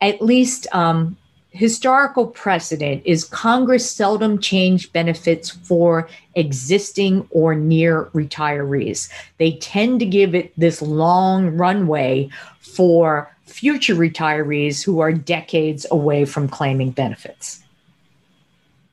at 0.00 0.22
least 0.22 0.66
um, 0.72 1.16
historical 1.50 2.26
precedent 2.26 3.02
is 3.04 3.24
Congress 3.24 3.90
seldom 3.90 4.38
changed 4.38 4.92
benefits 4.92 5.50
for 5.50 6.08
existing 6.34 7.26
or 7.30 7.54
near 7.54 8.04
retirees. 8.14 9.10
They 9.38 9.52
tend 9.52 10.00
to 10.00 10.06
give 10.06 10.34
it 10.34 10.52
this 10.56 10.82
long 10.82 11.56
runway 11.56 12.28
for 12.60 13.34
future 13.46 13.94
retirees 13.94 14.84
who 14.84 15.00
are 15.00 15.12
decades 15.12 15.86
away 15.90 16.24
from 16.24 16.48
claiming 16.48 16.90
benefits. 16.90 17.62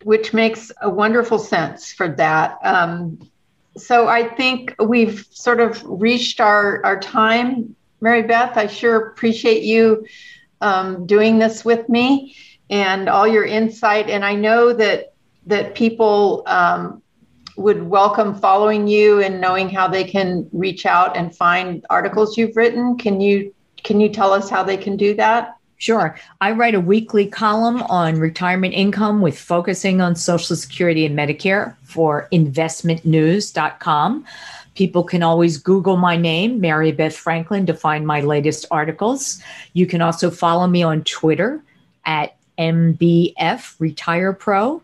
Which 0.04 0.34
makes 0.34 0.72
a 0.82 0.90
wonderful 0.90 1.40
sense 1.40 1.92
for 1.92 2.08
that. 2.08 2.58
Um, 2.64 3.30
so 3.78 4.08
I 4.08 4.24
think 4.30 4.74
we've 4.80 5.26
sort 5.32 5.60
of 5.60 5.84
reached 5.86 6.40
our, 6.40 6.84
our 6.86 7.00
time. 7.00 7.76
Mary 8.02 8.24
Beth, 8.24 8.58
I 8.58 8.68
sure 8.68 9.08
appreciate 9.08 9.64
you 9.64 10.06
um, 10.62 11.06
doing 11.06 11.40
this 11.40 11.64
with 11.64 11.88
me 11.90 12.36
and 12.70 13.10
all 13.10 13.28
your 13.28 13.46
insight. 13.46 14.10
And 14.10 14.26
I 14.26 14.36
know 14.36 14.74
that 14.74 15.14
that 15.48 15.76
people 15.76 16.44
um, 16.48 17.02
would 17.56 17.84
welcome 17.84 18.34
following 18.36 18.88
you 18.88 19.22
and 19.22 19.40
knowing 19.40 19.70
how 19.70 19.88
they 19.88 20.04
can 20.04 20.50
reach 20.52 20.86
out 20.86 21.16
and 21.16 21.36
find 21.36 21.86
articles 21.90 22.38
you've 22.38 22.56
written. 22.56 22.98
Can 22.98 23.22
you 23.22 23.54
can 23.84 24.00
you 24.00 24.10
tell 24.10 24.34
us 24.34 24.50
how 24.50 24.64
they 24.64 24.78
can 24.78 24.98
do 24.98 25.14
that? 25.16 25.58
Sure. 25.78 26.18
I 26.42 26.52
write 26.52 26.74
a 26.74 26.80
weekly 26.80 27.28
column 27.28 27.84
on 27.84 28.18
retirement 28.18 28.74
income 28.74 29.22
with 29.22 29.38
focusing 29.38 30.02
on 30.02 30.16
Social 30.16 30.56
Security 30.56 31.06
and 31.06 31.18
Medicare 31.18 31.76
for 31.84 32.28
investmentnews.com. 32.32 34.26
People 34.76 35.04
can 35.04 35.24
always 35.24 35.58
Google 35.58 35.98
my 35.98 36.18
name, 36.18 36.62
Mary 36.62 36.92
Beth 36.92 37.16
Franklin, 37.16 37.66
to 37.66 37.74
find 37.74 38.06
my 38.06 38.22
latest 38.22 38.66
articles. 38.72 39.42
You 39.74 39.88
can 39.88 40.02
also 40.02 40.30
follow 40.30 40.68
me 40.68 40.84
on 40.84 41.04
Twitter 41.04 41.64
at 42.06 42.36
MBF 42.58 43.80
Retire 43.80 44.34
Pro. 44.34 44.82